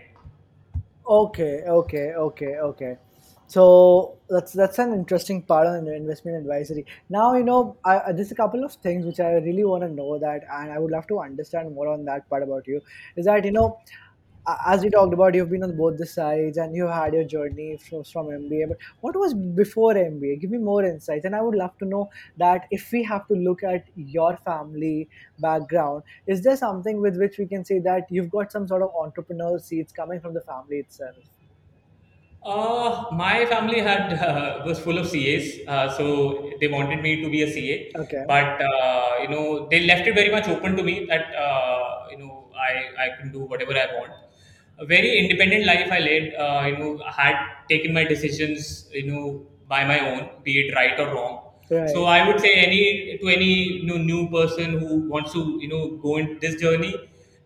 Okay. 1.08 1.62
Okay. 1.66 2.14
Okay. 2.14 2.56
Okay. 2.58 2.96
So 3.46 4.16
that's 4.30 4.52
that's 4.52 4.78
an 4.78 4.92
interesting 4.94 5.42
part 5.42 5.66
on 5.66 5.86
investment 5.86 6.38
advisory. 6.38 6.86
Now 7.10 7.34
you 7.34 7.44
know 7.44 7.76
I- 7.84 8.12
there's 8.12 8.32
a 8.32 8.34
couple 8.34 8.64
of 8.64 8.72
things 8.86 9.04
which 9.04 9.20
I 9.20 9.32
really 9.34 9.64
want 9.64 9.82
to 9.82 9.90
know 9.90 10.18
that, 10.18 10.44
and 10.50 10.72
I 10.72 10.78
would 10.78 10.90
love 10.90 11.06
to 11.08 11.20
understand 11.20 11.74
more 11.74 11.88
on 11.88 12.04
that 12.06 12.28
part 12.30 12.42
about 12.42 12.66
you. 12.66 12.80
Is 13.16 13.26
that 13.26 13.44
you 13.44 13.52
know 13.52 13.78
as 14.66 14.82
we 14.82 14.90
talked 14.90 15.14
about, 15.14 15.34
you've 15.34 15.50
been 15.50 15.62
on 15.62 15.76
both 15.76 15.98
the 15.98 16.06
sides 16.06 16.56
and 16.58 16.74
you 16.74 16.86
had 16.88 17.14
your 17.14 17.22
journey 17.24 17.76
from, 17.76 18.02
from 18.04 18.30
MBA. 18.32 18.66
But 18.66 18.78
what 19.00 19.14
was 19.16 19.34
before 19.34 19.96
MBA? 19.96 20.36
Give 20.36 20.50
me 20.50 20.58
more 20.58 20.84
insights. 20.84 21.24
And 21.24 21.36
I 21.36 21.40
would 21.42 21.54
love 21.54 21.78
to 21.78 21.84
know 21.84 22.10
that 22.38 22.66
if 22.72 22.90
we 22.90 23.04
have 23.04 23.28
to 23.28 23.34
look 23.34 23.62
at 23.62 23.84
your 23.94 24.36
family 24.38 25.08
background, 25.38 26.02
is 26.26 26.42
there 26.42 26.56
something 26.56 27.00
with 27.00 27.18
which 27.18 27.38
we 27.38 27.46
can 27.46 27.64
say 27.64 27.78
that 27.80 28.06
you've 28.10 28.30
got 28.30 28.50
some 28.50 28.66
sort 28.66 28.82
of 28.82 28.90
entrepreneurial 28.94 29.60
seeds 29.62 29.92
coming 29.92 30.20
from 30.20 30.34
the 30.34 30.40
family 30.40 30.78
itself? 30.78 31.16
Uh, 32.44 33.06
my 33.12 33.46
family 33.46 33.80
had 33.80 34.14
uh, 34.14 34.62
was 34.66 34.80
full 34.80 34.98
of 34.98 35.08
CAs, 35.08 35.60
uh, 35.68 35.88
so 35.96 36.50
they 36.60 36.66
wanted 36.66 37.00
me 37.00 37.22
to 37.22 37.30
be 37.30 37.42
a 37.42 37.48
CA. 37.52 37.92
Okay. 38.02 38.24
But 38.26 38.60
uh, 38.60 39.10
you 39.22 39.28
know, 39.28 39.68
they 39.70 39.80
left 39.86 40.08
it 40.08 40.14
very 40.14 40.30
much 40.30 40.48
open 40.48 40.76
to 40.76 40.82
me 40.82 41.06
that 41.06 41.32
uh, 41.36 42.08
you 42.10 42.18
know 42.18 42.50
I 42.56 42.72
I 43.04 43.08
can 43.16 43.30
do 43.32 43.40
whatever 43.44 43.72
I 43.72 43.86
want. 43.98 44.12
A 44.78 44.86
very 44.86 45.18
independent 45.20 45.66
life 45.66 45.92
I 45.92 46.00
led. 46.00 46.34
Uh, 46.34 46.66
you 46.66 46.78
know, 46.78 47.00
I 47.04 47.12
had 47.12 47.36
taken 47.68 47.94
my 47.94 48.04
decisions. 48.04 48.88
You 48.92 49.06
know, 49.12 49.46
by 49.68 49.84
my 49.84 50.00
own, 50.00 50.42
be 50.42 50.58
it 50.66 50.74
right 50.74 50.98
or 50.98 51.14
wrong. 51.14 51.38
Right. 51.70 51.88
So 51.90 52.04
I 52.06 52.26
would 52.26 52.40
say 52.40 52.54
any 52.54 53.18
to 53.22 53.28
any 53.28 53.52
you 53.82 53.86
know, 53.86 53.98
new 53.98 54.28
person 54.30 54.78
who 54.80 55.08
wants 55.08 55.32
to 55.34 55.44
you 55.60 55.68
know 55.68 55.96
go 56.08 56.16
in 56.16 56.38
this 56.40 56.60
journey, 56.60 56.94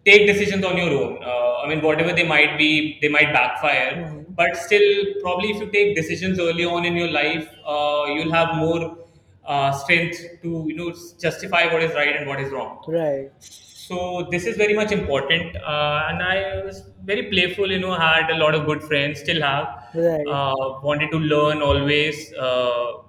take 0.07 0.27
decisions 0.27 0.65
on 0.65 0.77
your 0.79 0.91
own. 0.91 1.23
Uh, 1.23 1.57
I 1.65 1.69
mean, 1.69 1.83
whatever 1.83 2.13
they 2.15 2.27
might 2.27 2.57
be, 2.57 2.99
they 3.03 3.09
might 3.09 3.33
backfire, 3.33 3.93
hmm 4.07 4.23
but 4.37 4.57
still, 4.57 5.05
probably 5.23 5.51
if 5.51 5.57
you 5.61 5.71
take 5.71 5.97
decisions 5.97 6.39
early 6.39 6.65
on 6.65 6.85
in 6.85 6.97
your 6.97 7.11
life, 7.11 7.49
uh, 7.67 8.05
you'll 8.09 8.33
have 8.33 8.57
more 8.57 8.99
uh, 9.47 9.73
strength 9.73 10.19
to 10.43 10.65
you 10.69 10.77
know 10.77 10.93
justify 11.21 11.67
what 11.73 11.83
is 11.83 11.95
right 11.95 12.17
and 12.17 12.27
what 12.27 12.41
is 12.41 12.53
wrong. 12.53 12.83
Right. 12.87 13.31
So 13.41 14.27
this 14.31 14.47
is 14.47 14.57
very 14.57 14.75
much 14.75 14.91
important, 14.93 15.57
uh, 15.57 16.07
and 16.09 16.23
I 16.23 16.63
was 16.65 16.83
very 17.05 17.25
playful. 17.31 17.71
You 17.71 17.79
know, 17.79 17.95
had 17.95 18.31
a 18.31 18.37
lot 18.37 18.55
of 18.55 18.67
good 18.67 18.83
friends, 18.83 19.21
still 19.21 19.41
have. 19.43 19.69
Right. 19.95 20.27
Uh, 20.27 20.81
wanted 20.83 21.11
to 21.13 21.19
learn 21.19 21.63
always. 21.63 22.33
Uh, 22.35 23.03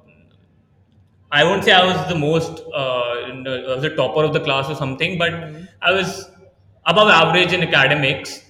I 1.31 1.43
won't 1.43 1.63
say 1.63 1.73
I 1.73 1.85
was 1.85 2.07
the 2.07 2.15
most, 2.15 2.61
uh, 2.73 2.77
I 2.79 3.73
was 3.75 3.81
the 3.81 3.93
topper 3.95 4.23
of 4.23 4.33
the 4.33 4.39
class 4.39 4.69
or 4.69 4.75
something, 4.75 5.17
but 5.17 5.33
hmm 5.33 5.63
I 5.81 5.91
was 5.91 6.29
above 6.85 7.09
average 7.09 7.53
in 7.53 7.61
academics 7.63 8.41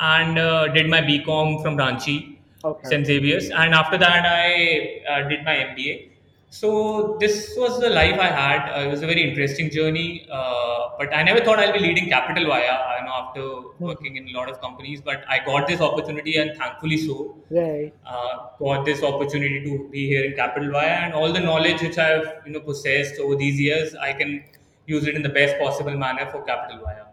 and 0.00 0.38
uh, 0.38 0.68
did 0.68 0.88
my 0.88 1.00
BCom 1.00 1.62
from 1.62 1.76
Ranchi. 1.76 2.36
Okay. 2.62 2.88
St. 2.90 3.06
Xavier's, 3.06 3.48
and 3.48 3.74
after 3.74 3.96
that 3.96 4.26
I 4.26 5.02
uh, 5.10 5.28
did 5.28 5.44
my 5.44 5.54
MBA. 5.56 6.10
So 6.50 7.16
this 7.20 7.54
was 7.56 7.80
the 7.80 7.88
life 7.88 8.18
I 8.20 8.26
had. 8.26 8.70
Uh, 8.70 8.86
it 8.86 8.90
was 8.90 9.02
a 9.02 9.06
very 9.06 9.22
interesting 9.22 9.70
journey, 9.70 10.26
uh, 10.30 10.88
but 10.98 11.14
I 11.14 11.22
never 11.22 11.40
thought 11.42 11.58
I'll 11.60 11.72
be 11.72 11.78
leading 11.78 12.08
Capital 12.10 12.44
Via. 12.46 12.72
I 12.72 13.04
know 13.04 13.12
after 13.12 13.44
working 13.78 14.16
in 14.16 14.28
a 14.28 14.32
lot 14.32 14.50
of 14.50 14.60
companies, 14.60 15.00
but 15.00 15.24
I 15.28 15.38
got 15.46 15.68
this 15.68 15.80
opportunity, 15.80 16.36
and 16.38 16.56
thankfully 16.58 16.98
so, 16.98 17.36
Right. 17.50 17.94
uh, 18.04 18.48
got 18.58 18.84
this 18.84 19.02
opportunity 19.02 19.64
to 19.64 19.88
be 19.90 20.06
here 20.08 20.24
in 20.24 20.34
Capital 20.34 20.70
Via, 20.72 20.96
and 21.04 21.14
all 21.14 21.32
the 21.32 21.40
knowledge 21.40 21.80
which 21.82 21.98
I've 21.98 22.26
you 22.44 22.52
know 22.52 22.60
possessed 22.60 23.20
over 23.20 23.36
these 23.36 23.60
years, 23.60 23.94
I 23.94 24.12
can 24.12 24.42
use 24.86 25.06
it 25.06 25.14
in 25.14 25.22
the 25.22 25.28
best 25.40 25.56
possible 25.58 25.96
manner 25.96 26.26
for 26.32 26.42
Capital 26.42 26.84
Via. 26.84 27.06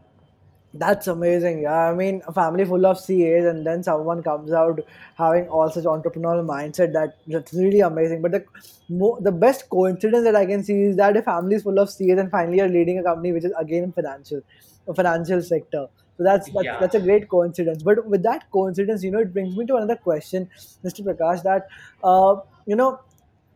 That's 0.73 1.07
amazing. 1.07 1.61
Yeah, 1.61 1.89
I 1.89 1.93
mean, 1.93 2.21
a 2.27 2.33
family 2.33 2.63
full 2.65 2.85
of 2.85 2.99
CAs, 3.01 3.45
and 3.45 3.65
then 3.65 3.81
someone 3.83 4.21
comes 4.21 4.51
out 4.51 4.79
having 5.15 5.47
all 5.47 5.69
such 5.71 5.85
entrepreneurial 5.85 6.45
mindset. 6.45 6.93
That 6.93 7.15
that's 7.25 7.53
really 7.53 7.79
amazing. 7.79 8.21
But 8.21 8.31
the 8.33 8.43
mo- 8.89 9.17
the 9.21 9.31
best 9.31 9.69
coincidence 9.69 10.23
that 10.25 10.35
I 10.35 10.45
can 10.45 10.63
see 10.63 10.77
is 10.89 10.97
that 10.97 11.15
a 11.17 11.21
family 11.21 11.55
is 11.55 11.63
full 11.63 11.79
of 11.79 11.89
CAs, 11.89 12.19
and 12.19 12.29
finally 12.29 12.57
you're 12.57 12.67
leading 12.67 12.99
a 12.99 13.03
company 13.03 13.31
which 13.31 13.45
is 13.45 13.53
again 13.57 13.85
in 13.85 13.91
financial, 13.93 14.41
a 14.87 14.93
financial 14.93 15.41
sector. 15.41 15.87
So 16.17 16.23
that's 16.23 16.51
that's, 16.51 16.65
Yeah. 16.65 16.77
that's 16.79 16.95
a 16.95 16.99
great 16.99 17.27
coincidence. 17.29 17.81
But 17.81 18.05
with 18.05 18.21
that 18.23 18.51
coincidence, 18.51 19.03
you 19.03 19.11
know, 19.11 19.19
it 19.19 19.33
brings 19.33 19.55
me 19.55 19.65
to 19.67 19.75
another 19.77 19.95
question, 19.95 20.49
Mr. 20.83 21.01
Prakash. 21.01 21.43
That 21.43 21.67
uh, 22.03 22.41
you 22.65 22.75
know, 22.75 22.99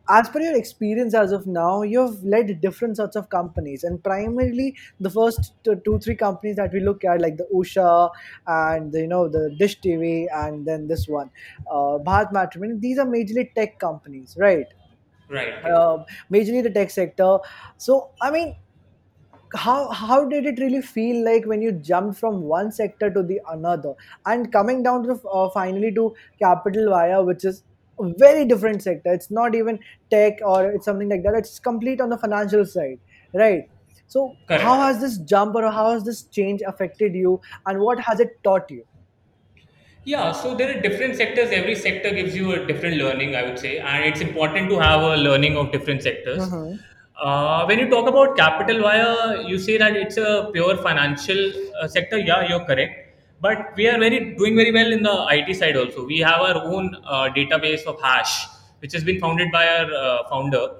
as 0.08 0.28
per 0.28 0.40
your 0.40 0.56
experience 0.56 1.14
as 1.14 1.32
of 1.32 1.46
now, 1.46 1.82
you've 1.82 2.22
led 2.24 2.60
different 2.60 2.96
sorts 2.96 3.16
of 3.16 3.28
companies, 3.30 3.84
and 3.84 4.02
primarily 4.02 4.76
the 5.00 5.10
first 5.10 5.52
two, 5.64 5.98
three 5.98 6.16
companies 6.16 6.56
that 6.56 6.72
we 6.72 6.80
look 6.80 7.04
at, 7.04 7.20
like 7.20 7.36
the 7.36 7.46
Usha 7.54 8.10
and 8.46 8.92
the, 8.92 9.00
you 9.00 9.06
know 9.06 9.28
the 9.28 9.54
Dish 9.58 9.80
TV, 9.80 10.26
and 10.32 10.66
then 10.66 10.88
this 10.88 11.06
one, 11.08 11.30
uh, 11.70 11.98
Bharat 12.10 12.32
Matrimony. 12.32 12.78
These 12.78 12.98
are 12.98 13.06
majorly 13.06 13.54
tech 13.54 13.78
companies, 13.78 14.36
right? 14.38 14.66
Right. 15.28 15.64
Um 15.64 16.04
majorly 16.30 16.62
the 16.62 16.70
tech 16.70 16.90
sector. 16.90 17.38
So 17.78 18.10
I 18.20 18.30
mean, 18.30 18.56
how 19.54 19.88
how 19.90 20.24
did 20.24 20.46
it 20.46 20.58
really 20.60 20.80
feel 20.80 21.24
like 21.24 21.44
when 21.44 21.60
you 21.62 21.72
jumped 21.72 22.18
from 22.18 22.42
one 22.42 22.70
sector 22.72 23.10
to 23.10 23.22
the 23.22 23.40
another 23.50 23.94
and 24.26 24.50
coming 24.52 24.82
down 24.82 25.02
to 25.02 25.14
uh, 25.28 25.48
finally 25.50 25.92
to 25.94 26.14
capital 26.38 26.88
via 26.90 27.22
which 27.22 27.44
is 27.44 27.62
very 28.18 28.44
different 28.44 28.82
sector 28.82 29.12
it's 29.12 29.30
not 29.30 29.54
even 29.54 29.78
tech 30.10 30.38
or 30.44 30.70
it's 30.70 30.84
something 30.84 31.08
like 31.08 31.22
that 31.22 31.34
it's 31.34 31.58
complete 31.58 32.00
on 32.00 32.08
the 32.08 32.18
financial 32.18 32.64
side 32.64 32.98
right 33.34 33.68
so 34.06 34.36
how 34.48 34.78
has 34.80 35.00
this 35.00 35.18
jump 35.18 35.54
or 35.54 35.70
how 35.70 35.90
has 35.92 36.04
this 36.04 36.24
change 36.24 36.62
affected 36.66 37.14
you 37.14 37.40
and 37.66 37.80
what 37.80 37.98
has 38.00 38.20
it 38.20 38.42
taught 38.44 38.70
you 38.70 38.84
Yeah, 40.04 40.32
so 40.32 40.54
there 40.56 40.76
are 40.76 40.80
different 40.80 41.16
sectors. 41.16 41.50
Every 41.50 41.74
sector 41.76 42.10
gives 42.10 42.34
you 42.34 42.52
a 42.52 42.66
different 42.66 42.96
learning, 42.96 43.36
I 43.36 43.42
would 43.44 43.58
say, 43.58 43.78
and 43.78 44.04
it's 44.04 44.20
important 44.20 44.68
to 44.70 44.78
have 44.80 45.00
a 45.00 45.16
learning 45.16 45.56
of 45.56 45.70
different 45.76 46.02
sectors. 46.02 46.48
hmm 46.54 46.72
Uh, 47.24 47.64
when 47.68 47.78
you 47.80 47.84
talk 47.90 48.08
about 48.10 48.30
capital 48.36 48.78
via, 48.84 49.42
you 49.48 49.58
say 49.64 49.74
that 49.80 49.96
it's 49.98 50.16
a 50.16 50.50
pure 50.54 50.76
financial 50.86 51.42
uh, 51.80 51.86
sector. 51.96 52.18
Yeah, 52.18 52.48
you're 52.48 52.64
correct. 52.70 53.01
But 53.42 53.76
we 53.76 53.88
are 53.88 53.98
very 53.98 54.36
doing 54.36 54.54
very 54.54 54.70
well 54.70 54.92
in 54.92 55.02
the 55.02 55.26
IT 55.36 55.56
side 55.56 55.76
also. 55.76 56.06
We 56.06 56.18
have 56.20 56.40
our 56.40 56.58
own 56.64 56.96
uh, 57.04 57.28
database 57.36 57.84
of 57.86 58.00
Hash, 58.00 58.46
which 58.78 58.92
has 58.92 59.02
been 59.02 59.18
founded 59.18 59.50
by 59.50 59.66
our 59.66 59.92
uh, 59.92 60.28
founder, 60.28 60.76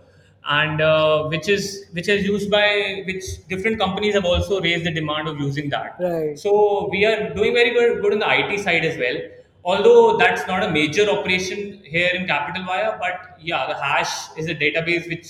and 0.49 0.81
uh, 0.81 1.25
which 1.25 1.49
is 1.49 1.87
which 1.93 2.09
is 2.09 2.25
used 2.25 2.53
by 2.53 3.03
which 3.09 3.25
different 3.49 3.81
companies 3.81 4.15
have 4.15 4.25
also 4.25 4.61
raised 4.61 4.85
the 4.85 4.93
demand 4.93 5.27
of 5.27 5.41
using 5.41 5.71
that. 5.71 5.97
right 5.99 6.39
So 6.39 6.89
we 6.93 7.05
are 7.05 7.35
doing 7.35 7.53
very 7.53 7.75
good, 7.75 8.01
good 8.01 8.13
on 8.13 8.21
the 8.21 8.31
IT 8.39 8.61
side 8.61 8.85
as 8.85 8.97
well. 8.97 9.21
Although 9.65 10.17
that's 10.17 10.47
not 10.47 10.63
a 10.63 10.71
major 10.71 11.09
operation 11.11 11.83
here 11.85 12.11
in 12.15 12.27
Capital 12.29 12.65
Via, 12.65 12.97
but 13.01 13.39
yeah, 13.41 13.67
the 13.67 13.75
hash 13.75 14.15
is 14.37 14.49
a 14.49 14.55
database 14.55 15.09
which 15.09 15.27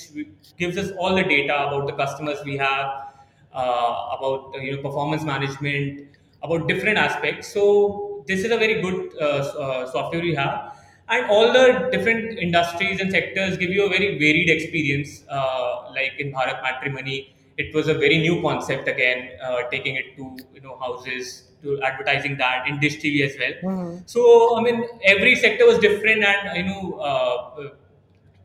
gives 0.58 0.76
us 0.76 0.90
all 0.98 1.14
the 1.14 1.22
data 1.22 1.54
about 1.66 1.86
the 1.86 1.92
customers 1.94 2.38
we 2.44 2.56
have, 2.58 2.86
uh, 3.54 4.16
about 4.18 4.54
you 4.62 4.76
know 4.76 4.82
performance 4.82 5.22
management, 5.22 6.11
about 6.42 6.68
different 6.68 6.98
aspects. 6.98 7.48
So 7.52 8.24
this 8.26 8.44
is 8.44 8.50
a 8.50 8.56
very 8.58 8.80
good 8.80 9.12
uh, 9.20 9.24
uh, 9.24 9.90
software 9.90 10.20
we 10.22 10.34
have, 10.34 10.76
and 11.08 11.30
all 11.30 11.52
the 11.52 11.88
different 11.92 12.38
industries 12.38 13.00
and 13.00 13.10
sectors 13.10 13.56
give 13.56 13.70
you 13.70 13.86
a 13.86 13.88
very 13.88 14.18
varied 14.18 14.50
experience. 14.50 15.24
Uh, 15.28 15.90
like 15.92 16.12
in 16.18 16.32
Bharat 16.32 16.62
Matrimony, 16.62 17.34
it 17.58 17.74
was 17.74 17.88
a 17.88 17.94
very 17.94 18.18
new 18.18 18.40
concept 18.42 18.88
again, 18.88 19.30
uh, 19.42 19.62
taking 19.70 19.96
it 19.96 20.16
to 20.16 20.46
you 20.54 20.60
know 20.60 20.76
houses, 20.78 21.44
to 21.62 21.80
advertising 21.82 22.36
that 22.38 22.66
in 22.68 22.80
Dish 22.80 22.98
TV 22.98 23.22
as 23.28 23.36
well. 23.38 23.54
hmm 23.62 23.98
So 24.06 24.58
I 24.58 24.62
mean, 24.62 24.84
every 25.04 25.36
sector 25.36 25.66
was 25.66 25.78
different, 25.78 26.24
and 26.24 26.56
you 26.56 26.64
know. 26.64 27.72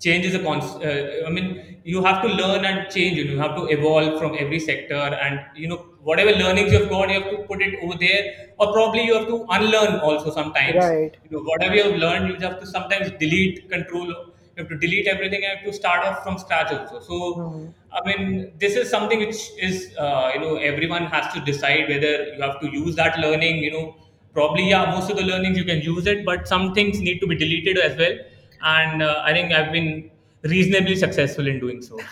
Uh, 0.06 0.22
change 0.24 0.26
is 0.26 0.36
a 0.36 0.40
const. 0.44 0.76
Uh, 0.84 1.26
I 1.26 1.30
mean, 1.30 1.82
you 1.84 2.04
have 2.04 2.22
to 2.22 2.28
learn 2.28 2.66
and 2.66 2.90
change. 2.92 3.18
You 3.18 3.26
know, 3.26 3.32
you 3.34 3.40
have 3.40 3.56
to 3.56 3.66
evolve 3.68 4.20
from 4.20 4.36
every 4.38 4.60
sector, 4.60 4.96
and 4.96 5.40
you 5.56 5.68
know, 5.68 5.78
whatever 6.02 6.32
learnings 6.32 6.72
you've 6.72 6.90
got, 6.90 7.10
you 7.10 7.22
have 7.22 7.30
to 7.32 7.38
put 7.52 7.62
it 7.62 7.76
over 7.84 7.96
there, 8.00 8.50
or 8.60 8.72
probably 8.74 9.04
you 9.06 9.16
have 9.16 9.28
to 9.28 9.46
unlearn 9.50 10.00
also 10.00 10.32
sometimes. 10.32 10.92
right 10.92 11.18
You 11.24 11.32
know, 11.38 11.44
whatever 11.44 11.76
you 11.76 11.84
have 11.84 11.96
learned, 11.96 12.28
you 12.30 12.48
have 12.48 12.60
to 12.60 12.66
sometimes 12.68 13.12
delete, 13.20 13.70
control. 13.70 14.08
You 14.08 14.64
have 14.64 14.70
to 14.70 14.78
delete 14.78 15.08
everything. 15.08 15.44
and 15.44 15.52
You 15.52 15.66
have 15.66 15.66
to 15.66 15.74
start 15.74 16.06
off 16.06 16.24
from 16.24 16.38
scratch 16.38 16.72
also. 16.72 17.00
So, 17.00 17.20
hmm 17.36 17.74
I 17.92 18.02
mean, 18.06 18.52
this 18.60 18.76
is 18.76 18.90
something 18.90 19.20
which 19.20 19.38
is, 19.60 19.96
uh, 19.98 20.32
you 20.34 20.42
know, 20.42 20.56
everyone 20.58 21.06
has 21.06 21.34
to 21.34 21.40
decide 21.42 21.88
whether 21.90 22.34
you 22.36 22.42
have 22.42 22.60
to 22.62 22.68
use 22.72 22.96
that 22.96 23.18
learning. 23.20 23.58
You 23.64 23.72
know, 23.72 23.96
probably 24.34 24.70
yeah, 24.70 24.92
most 24.92 25.10
of 25.10 25.18
the 25.18 25.24
learnings 25.24 25.58
you 25.58 25.64
can 25.66 25.82
use 25.82 26.06
it, 26.06 26.26
but 26.26 26.48
some 26.48 26.74
things 26.74 27.00
need 27.00 27.20
to 27.20 27.28
be 27.28 27.36
deleted 27.36 27.78
as 27.78 27.98
well 27.98 28.18
and 28.62 29.02
uh, 29.02 29.22
I 29.24 29.34
think 29.34 29.52
I've 29.54 29.72
been 29.72 30.12
reasonably 30.44 30.96
successful 30.96 31.48
in 31.48 31.60
doing 31.60 31.82
so. 31.82 32.08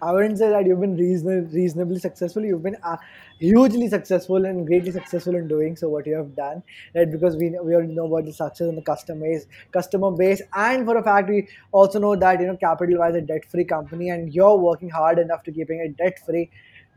I 0.00 0.12
wouldn't 0.12 0.38
say 0.38 0.50
that 0.50 0.66
you've 0.66 0.80
been 0.80 0.96
reasonably, 0.96 1.52
reasonably 1.60 1.98
successful. 1.98 2.44
You've 2.44 2.62
been 2.62 2.76
uh, 2.82 2.96
hugely 3.40 3.88
successful 3.88 4.44
and 4.44 4.66
greatly 4.66 4.92
successful 4.92 5.34
in 5.34 5.48
doing 5.48 5.74
so. 5.76 5.88
What 5.88 6.06
you 6.06 6.14
have 6.14 6.34
done, 6.36 6.62
right? 6.94 7.10
Because 7.10 7.36
we 7.36 7.50
we 7.50 7.74
already 7.74 7.92
know 7.94 8.06
about 8.06 8.26
the 8.26 8.32
success 8.32 8.68
in 8.68 8.76
the 8.76 8.82
customer 8.82 9.26
base, 9.26 9.46
customer 9.72 10.12
base, 10.12 10.42
and 10.54 10.86
for 10.86 10.96
a 10.96 11.02
fact, 11.02 11.28
we 11.28 11.48
also 11.72 11.98
know 11.98 12.14
that 12.16 12.40
you 12.40 12.46
know 12.46 12.56
capital 12.56 12.98
wise 13.00 13.16
a 13.16 13.20
debt-free 13.20 13.64
company, 13.64 14.10
and 14.10 14.32
you're 14.32 14.56
working 14.56 14.90
hard 14.90 15.18
enough 15.18 15.42
to 15.44 15.52
keeping 15.52 15.80
it 15.80 15.96
debt-free. 15.96 16.50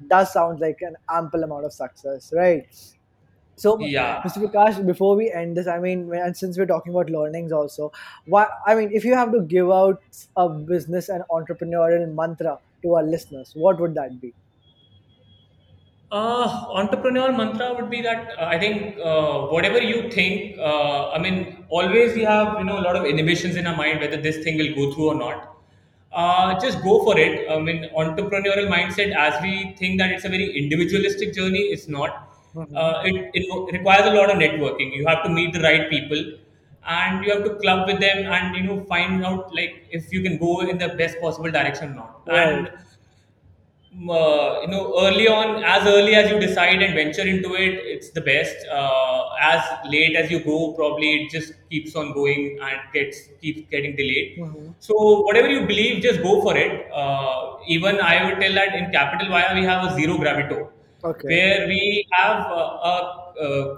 Does 0.07 0.33
sound 0.33 0.59
like 0.59 0.81
an 0.81 0.95
ample 1.09 1.43
amount 1.43 1.65
of 1.65 1.73
success, 1.73 2.31
right? 2.35 2.67
So, 3.61 3.79
Yeah. 3.79 4.21
Mr. 4.25 4.41
Prakash, 4.43 4.83
before 4.85 5.15
we 5.15 5.31
end 5.31 5.55
this, 5.55 5.67
I 5.67 5.77
mean, 5.79 6.11
and 6.15 6.35
since 6.35 6.57
we're 6.57 6.69
talking 6.69 6.93
about 6.93 7.11
learnings 7.15 7.51
also, 7.51 7.91
why? 8.25 8.47
I 8.65 8.73
mean, 8.75 8.89
if 8.99 9.05
you 9.05 9.13
have 9.13 9.31
to 9.33 9.41
give 9.41 9.69
out 9.79 10.01
a 10.35 10.49
business 10.69 11.09
and 11.09 11.23
entrepreneurial 11.39 12.07
mantra 12.21 12.57
to 12.83 12.95
our 12.95 13.03
listeners, 13.03 13.51
what 13.65 13.79
would 13.79 13.93
that 13.99 14.15
be? 14.23 14.33
Uh, 16.11 16.47
entrepreneurial 16.79 17.37
mantra 17.37 17.67
would 17.75 17.91
be 17.91 18.01
that 18.01 18.31
uh, 18.39 18.45
I 18.45 18.57
think 18.63 18.97
uh, 19.11 19.43
whatever 19.57 19.79
you 19.79 20.09
think, 20.09 20.57
uh, 20.57 21.11
I 21.11 21.19
mean, 21.19 21.63
always 21.69 22.15
we 22.15 22.23
have 22.23 22.57
you 22.57 22.65
know 22.65 22.79
a 22.79 22.83
lot 22.87 22.95
of 22.95 23.05
inhibitions 23.05 23.61
in 23.61 23.67
our 23.67 23.75
mind 23.75 23.99
whether 23.99 24.17
this 24.17 24.43
thing 24.43 24.57
will 24.57 24.73
go 24.79 24.91
through 24.95 25.11
or 25.11 25.15
not. 25.21 25.47
Uh, 26.11 26.59
just 26.59 26.81
go 26.89 26.97
for 27.03 27.17
it. 27.27 27.47
I 27.49 27.59
mean, 27.59 27.87
entrepreneurial 27.95 28.73
mindset, 28.75 29.15
as 29.27 29.39
we 29.47 29.75
think 29.77 29.99
that 29.99 30.11
it's 30.11 30.25
a 30.25 30.29
very 30.29 30.51
individualistic 30.63 31.33
journey, 31.33 31.65
it's 31.77 31.87
not. 31.87 32.27
Uh, 32.75 33.01
it, 33.05 33.29
it 33.33 33.73
requires 33.73 34.05
a 34.07 34.13
lot 34.13 34.29
of 34.29 34.37
networking. 34.37 34.93
You 34.95 35.05
have 35.07 35.23
to 35.23 35.29
meet 35.29 35.53
the 35.53 35.61
right 35.61 35.89
people, 35.89 36.21
and 36.87 37.23
you 37.25 37.31
have 37.33 37.43
to 37.43 37.55
club 37.55 37.87
with 37.87 37.99
them, 37.99 38.25
and 38.37 38.55
you 38.55 38.63
know 38.63 38.83
find 38.85 39.25
out 39.25 39.53
like 39.53 39.87
if 39.91 40.11
you 40.11 40.21
can 40.21 40.37
go 40.37 40.61
in 40.61 40.77
the 40.77 40.89
best 40.89 41.19
possible 41.19 41.51
direction 41.51 41.91
or 41.91 41.95
not. 41.95 42.21
Right, 42.27 42.47
And 42.47 42.69
uh, 44.09 44.61
you 44.61 44.67
know 44.73 44.83
early 45.05 45.27
on 45.27 45.63
as 45.63 45.85
early 45.85 46.13
as 46.15 46.29
you 46.31 46.39
decide 46.39 46.81
and 46.81 46.93
venture 46.95 47.27
into 47.33 47.53
it 47.55 47.73
it's 47.93 48.09
the 48.11 48.21
best 48.21 48.55
uh, 48.79 49.21
as 49.51 49.61
late 49.93 50.15
as 50.15 50.31
you 50.31 50.39
go 50.43 50.71
probably 50.73 51.09
it 51.23 51.31
just 51.31 51.53
keeps 51.69 51.95
on 51.95 52.13
going 52.13 52.57
and 52.67 52.79
gets 52.93 53.17
keeps 53.41 53.61
getting 53.75 53.95
delayed 54.01 54.29
Mhm. 54.39 54.73
so 54.87 54.93
whatever 55.27 55.49
you 55.55 55.61
believe 55.71 56.01
just 56.07 56.21
go 56.27 56.33
for 56.45 56.55
it 56.65 56.73
uh, 57.01 57.39
even 57.77 57.99
i 58.11 58.15
would 58.25 58.39
tell 58.43 58.53
that 58.61 58.73
in 58.81 58.89
capital 58.99 59.27
via 59.35 59.53
we 59.59 59.63
have 59.71 59.83
a 59.89 59.93
zero 59.99 60.15
gravito 60.23 60.59
Okay. 61.03 61.27
where 61.27 61.67
we 61.67 62.05
have 62.11 62.37
a, 62.51 62.63
a, 62.91 63.33
a 63.41 63.77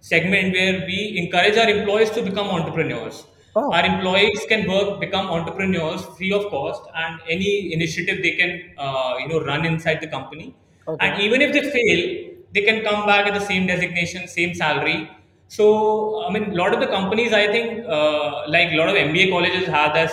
segment 0.00 0.52
where 0.52 0.84
we 0.86 1.16
encourage 1.18 1.56
our 1.56 1.68
employees 1.68 2.10
to 2.10 2.22
become 2.22 2.48
entrepreneurs. 2.48 3.24
Oh, 3.56 3.72
Our 3.72 3.84
employees 3.84 4.44
can 4.48 4.68
work, 4.70 5.00
become 5.00 5.26
entrepreneurs 5.26 6.04
free 6.16 6.32
of 6.32 6.46
cost, 6.50 6.82
and 6.94 7.20
any 7.28 7.72
initiative 7.72 8.22
they 8.22 8.32
can, 8.36 8.70
uh, 8.78 9.14
you 9.18 9.28
know, 9.28 9.40
run 9.44 9.64
inside 9.66 10.00
the 10.00 10.06
company. 10.06 10.54
okay. 10.86 11.06
And 11.08 11.20
even 11.22 11.42
if 11.42 11.52
they 11.52 11.62
fail, 11.70 12.30
they 12.52 12.62
can 12.62 12.82
come 12.84 13.06
back 13.06 13.26
at 13.26 13.34
the 13.34 13.44
same 13.44 13.66
designation, 13.66 14.28
same 14.28 14.54
salary. 14.54 15.10
So, 15.48 16.24
I 16.24 16.32
mean, 16.32 16.52
a 16.52 16.54
lot 16.54 16.72
of 16.72 16.78
the 16.80 16.86
companies, 16.86 17.32
I 17.32 17.48
think, 17.48 17.84
uh, 17.88 18.44
like 18.48 18.70
a 18.70 18.76
lot 18.76 18.88
of 18.88 18.94
MBA 18.94 19.30
colleges 19.30 19.66
have 19.66 19.94
this 19.94 20.12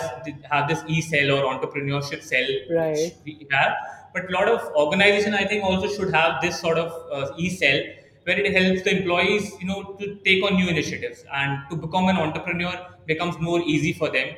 have 0.50 0.68
this 0.68 0.82
e 0.88 1.00
cell 1.00 1.30
or 1.36 1.42
entrepreneurship 1.54 2.22
cell, 2.22 2.44
which 2.44 2.70
Right. 2.76 3.12
we 3.24 3.46
have. 3.52 3.72
But 4.20 4.30
a 4.30 4.32
lot 4.32 4.48
of 4.48 4.74
organization, 4.74 5.34
I 5.34 5.44
think, 5.44 5.64
also 5.64 5.88
should 5.88 6.12
have 6.14 6.40
this 6.42 6.60
sort 6.60 6.78
of 6.78 6.92
uh, 7.12 7.34
e 7.36 7.50
cell 7.50 7.80
where 8.24 8.38
it 8.38 8.52
helps 8.52 8.82
the 8.82 8.96
employees, 8.98 9.52
you 9.60 9.66
know, 9.66 9.82
to 10.00 10.16
take 10.24 10.42
on 10.44 10.56
new 10.56 10.68
initiatives 10.68 11.24
and 11.32 11.58
to 11.70 11.76
become 11.76 12.08
an 12.08 12.16
entrepreneur 12.16 12.74
becomes 13.06 13.38
more 13.38 13.60
easy 13.60 13.92
for 13.92 14.10
them, 14.10 14.34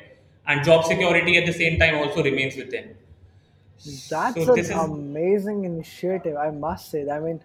and 0.47 0.63
job 0.63 0.85
security 0.85 1.37
at 1.37 1.45
the 1.45 1.53
same 1.53 1.79
time 1.79 1.95
also 1.95 2.23
remains 2.23 2.55
with 2.55 2.71
them. 2.71 2.95
That's 4.09 4.45
So 4.45 4.53
an 4.55 4.55
this 4.55 4.69
is 4.69 4.75
amazing 4.75 5.65
initiative, 5.65 6.35
I 6.37 6.51
must 6.51 6.89
say. 6.91 7.09
I 7.09 7.19
mean, 7.19 7.41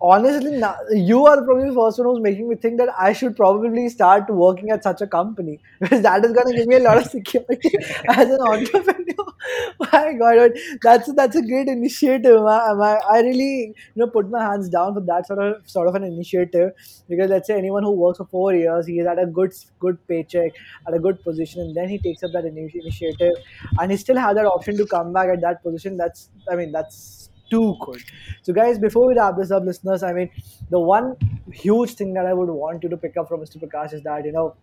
honestly, 0.00 0.60
you 0.92 1.26
are 1.26 1.42
probably 1.44 1.68
the 1.70 1.74
first 1.74 1.98
one 1.98 2.06
who's 2.08 2.20
making 2.20 2.48
me 2.48 2.56
think 2.56 2.78
that 2.78 2.90
I 2.98 3.12
should 3.12 3.36
probably 3.36 3.88
start 3.88 4.28
working 4.30 4.70
at 4.70 4.82
such 4.82 5.00
a 5.00 5.06
company 5.06 5.60
because 5.80 6.02
that 6.02 6.24
is 6.24 6.32
going 6.32 6.46
to 6.48 6.54
give 6.56 6.66
me 6.68 6.76
a 6.76 6.80
lot 6.80 6.98
of 6.98 7.04
security 7.16 7.70
as 8.08 8.28
an 8.30 8.40
entrepreneur. 8.40 9.26
My 9.92 10.12
God, 10.18 10.52
that's 10.82 11.12
that's 11.14 11.36
a 11.36 11.42
great 11.42 11.68
initiative. 11.68 12.42
I, 12.44 12.58
I, 12.72 13.00
I 13.16 13.20
really 13.20 13.74
you 13.94 13.96
know 13.96 14.08
put 14.08 14.28
my 14.30 14.42
hands 14.42 14.68
down 14.68 14.94
for 14.94 15.00
that 15.02 15.26
sort 15.26 15.38
of 15.40 15.68
sort 15.70 15.88
of 15.88 15.94
an 15.94 16.04
initiative 16.04 16.72
because 17.08 17.30
let's 17.30 17.46
say 17.46 17.56
anyone 17.56 17.82
who 17.84 17.92
works 17.92 18.18
for 18.18 18.26
four 18.26 18.54
years, 18.54 18.86
he 18.86 18.98
is 18.98 19.06
at 19.06 19.18
a 19.18 19.26
good 19.26 19.52
good 19.78 19.98
paycheck, 20.08 20.52
at 20.88 20.94
a 20.94 20.98
good 20.98 21.22
position, 21.22 21.60
and 21.60 21.74
then 21.76 21.88
he 21.88 21.98
takes 21.98 22.22
up 22.22 22.32
that 22.32 22.44
initiative, 22.44 23.34
and 23.80 23.90
he 23.90 23.96
still 23.96 24.16
has 24.16 24.34
that 24.36 24.46
option 24.46 24.76
to 24.76 24.86
come 24.86 25.12
back 25.12 25.28
at 25.28 25.40
that 25.40 25.62
position. 25.62 25.96
That's 25.96 26.30
I 26.50 26.56
mean 26.56 26.72
that's 26.72 27.30
too 27.50 27.76
good. 27.80 28.02
So, 28.42 28.52
guys, 28.52 28.78
before 28.78 29.06
we 29.06 29.14
wrap 29.14 29.36
this 29.36 29.50
up, 29.50 29.64
listeners, 29.64 30.02
I 30.02 30.12
mean, 30.12 30.30
the 30.70 30.80
one 30.80 31.16
huge 31.52 31.94
thing 31.94 32.14
that 32.14 32.26
I 32.26 32.32
would 32.32 32.48
want 32.48 32.82
you 32.82 32.88
to 32.88 32.96
pick 32.96 33.16
up 33.16 33.28
from 33.28 33.40
Mr. 33.40 33.62
Prakash 33.62 33.92
is 33.92 34.02
that, 34.02 34.24
you 34.24 34.32
know, 34.32 34.56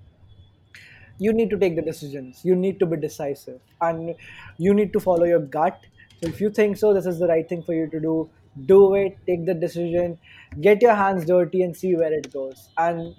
you 1.20 1.34
need 1.34 1.50
to 1.50 1.58
take 1.58 1.76
the 1.76 1.82
decisions. 1.82 2.42
You 2.44 2.56
need 2.56 2.80
to 2.80 2.86
be 2.86 2.98
decisive 2.98 3.62
and 3.82 4.16
you 4.58 4.74
need 4.74 4.94
to 4.94 5.00
follow 5.00 5.26
your 5.26 5.40
gut. 5.40 5.80
So, 6.22 6.30
if 6.30 6.42
you 6.42 6.50
think 6.50 6.78
so, 6.78 6.94
this 6.94 7.06
is 7.06 7.20
the 7.20 7.28
right 7.28 7.48
thing 7.48 7.64
for 7.64 7.74
you 7.74 7.88
to 7.90 8.00
do. 8.00 8.30
Do 8.66 8.94
it, 8.96 9.18
take 9.26 9.46
the 9.46 9.54
decision, 9.56 10.20
get 10.62 10.82
your 10.82 10.94
hands 10.94 11.26
dirty 11.26 11.64
and 11.64 11.76
see 11.76 11.96
where 11.96 12.14
it 12.14 12.32
goes 12.32 12.70
and 12.78 13.16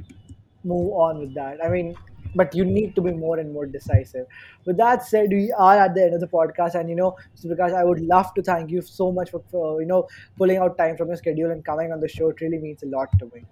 move 0.62 0.92
on 0.92 1.18
with 1.18 1.34
that. 1.34 1.64
I 1.64 1.68
mean, 1.68 1.96
but 2.34 2.54
you 2.54 2.64
need 2.64 2.94
to 2.96 3.02
be 3.02 3.12
more 3.12 3.38
and 3.38 3.52
more 3.52 3.66
decisive. 3.66 4.26
With 4.64 4.76
that 4.78 5.06
said, 5.06 5.30
we 5.30 5.52
are 5.52 5.78
at 5.78 5.94
the 5.94 6.04
end 6.04 6.14
of 6.14 6.20
the 6.20 6.28
podcast, 6.28 6.74
and 6.74 6.88
you 6.88 6.96
know, 6.96 7.16
Mr. 7.36 7.52
Prakash, 7.56 7.74
I 7.74 7.84
would 7.84 8.00
love 8.00 8.32
to 8.34 8.42
thank 8.42 8.70
you 8.70 8.82
so 8.82 9.12
much 9.12 9.30
for, 9.30 9.42
for 9.50 9.80
you 9.80 9.86
know 9.86 10.08
pulling 10.36 10.58
out 10.58 10.76
time 10.78 10.96
from 10.96 11.08
your 11.08 11.16
schedule 11.16 11.50
and 11.50 11.64
coming 11.64 11.92
on 11.92 12.00
the 12.00 12.08
show. 12.08 12.30
It 12.30 12.40
really 12.40 12.58
means 12.58 12.82
a 12.82 12.86
lot 12.86 13.08
to 13.18 13.30
me. 13.34 13.44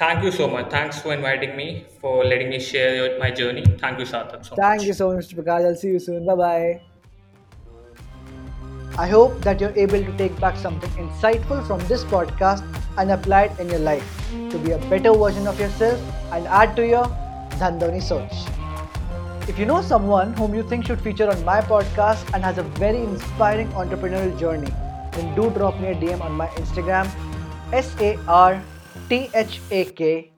thank 0.00 0.22
you 0.24 0.30
so 0.34 0.48
much. 0.48 0.70
Thanks 0.70 1.00
for 1.00 1.12
inviting 1.14 1.56
me, 1.56 1.84
for 2.00 2.12
letting 2.24 2.48
me 2.48 2.58
share 2.58 2.94
your, 2.98 3.18
my 3.18 3.30
journey. 3.30 3.64
Thank 3.80 3.98
you, 3.98 4.06
Sarthak, 4.06 4.46
so 4.46 4.56
Thank 4.56 4.80
much. 4.80 4.86
you 4.86 4.94
so 4.94 5.12
much, 5.14 5.26
Mr. 5.28 5.42
Prakash. 5.42 5.66
I'll 5.66 5.76
see 5.76 5.88
you 5.88 5.98
soon. 5.98 6.24
Bye 6.26 6.34
bye. 6.44 6.80
I 8.98 9.06
hope 9.06 9.40
that 9.42 9.60
you're 9.60 9.76
able 9.76 10.02
to 10.04 10.16
take 10.16 10.38
back 10.40 10.56
something 10.56 10.90
insightful 11.02 11.66
from 11.66 11.80
this 11.86 12.02
podcast 12.04 12.64
and 12.98 13.12
apply 13.12 13.42
it 13.44 13.60
in 13.60 13.68
your 13.68 13.78
life 13.78 14.16
to 14.50 14.58
be 14.58 14.72
a 14.72 14.78
better 14.92 15.12
version 15.14 15.46
of 15.46 15.60
yourself 15.60 16.00
and 16.32 16.46
add 16.46 16.74
to 16.76 16.86
your 16.86 17.04
If 19.46 19.58
you 19.58 19.66
know 19.66 19.80
someone 19.82 20.32
whom 20.34 20.54
you 20.54 20.62
think 20.62 20.86
should 20.86 21.00
feature 21.00 21.28
on 21.30 21.44
my 21.44 21.60
podcast 21.60 22.32
and 22.34 22.42
has 22.42 22.58
a 22.58 22.62
very 22.62 23.02
inspiring 23.02 23.68
entrepreneurial 23.72 24.38
journey, 24.38 24.72
then 25.12 25.34
do 25.34 25.50
drop 25.50 25.78
me 25.80 25.88
a 25.88 25.94
DM 25.94 26.20
on 26.20 26.32
my 26.32 26.46
Instagram 26.60 27.10
S 27.72 27.94
A 28.00 28.16
R 28.28 28.62
T 29.08 29.28
H 29.34 29.60
A 29.70 29.84
K 29.84 30.30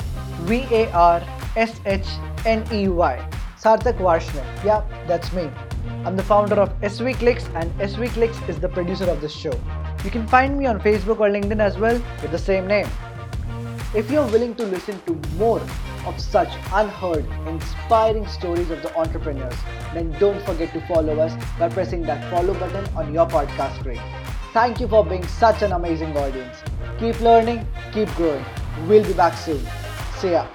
V 0.51 0.67
A 0.71 0.91
R 0.93 1.23
S 1.57 1.81
H 1.87 2.09
N 2.45 2.65
E 2.73 2.89
Y. 2.89 3.15
Sarthak 3.57 3.99
Varshney. 3.99 4.45
Yeah, 4.65 4.83
that's 5.07 5.33
me. 5.33 5.49
I'm 6.05 6.17
the 6.17 6.25
founder 6.25 6.57
of 6.57 6.71
SV 6.81 7.15
Clicks 7.17 7.47
and 7.55 7.73
SV 7.79 8.11
Clicks 8.15 8.39
is 8.49 8.59
the 8.59 8.69
producer 8.69 9.09
of 9.09 9.21
this 9.21 9.33
show. 9.33 9.55
You 10.05 10.11
can 10.11 10.27
find 10.27 10.59
me 10.59 10.67
on 10.67 10.81
Facebook 10.81 11.21
or 11.21 11.29
LinkedIn 11.29 11.61
as 11.61 11.79
well 11.79 12.03
with 12.23 12.33
the 12.33 12.39
same 12.39 12.67
name. 12.67 12.89
If 13.95 14.11
you're 14.11 14.27
willing 14.27 14.55
to 14.55 14.65
listen 14.65 14.99
to 15.03 15.13
more 15.37 15.61
of 16.07 16.19
such 16.19 16.49
unheard, 16.73 17.27
inspiring 17.47 18.27
stories 18.27 18.71
of 18.71 18.81
the 18.81 18.97
entrepreneurs, 18.97 19.55
then 19.93 20.13
don't 20.19 20.43
forget 20.47 20.73
to 20.73 20.81
follow 20.87 21.19
us 21.19 21.35
by 21.59 21.69
pressing 21.69 22.01
that 22.05 22.31
follow 22.31 22.55
button 22.55 22.89
on 22.97 23.13
your 23.13 23.27
podcast 23.27 23.79
screen. 23.81 24.01
Thank 24.55 24.81
you 24.81 24.89
for 24.89 25.05
being 25.05 25.27
such 25.27 25.61
an 25.61 25.73
amazing 25.73 26.17
audience. 26.17 26.57
Keep 26.99 27.21
learning, 27.21 27.67
keep 27.93 28.09
growing. 28.15 28.45
We'll 28.89 29.05
be 29.05 29.13
back 29.13 29.37
soon. 29.37 29.61
See 30.17 30.31
ya. 30.31 30.47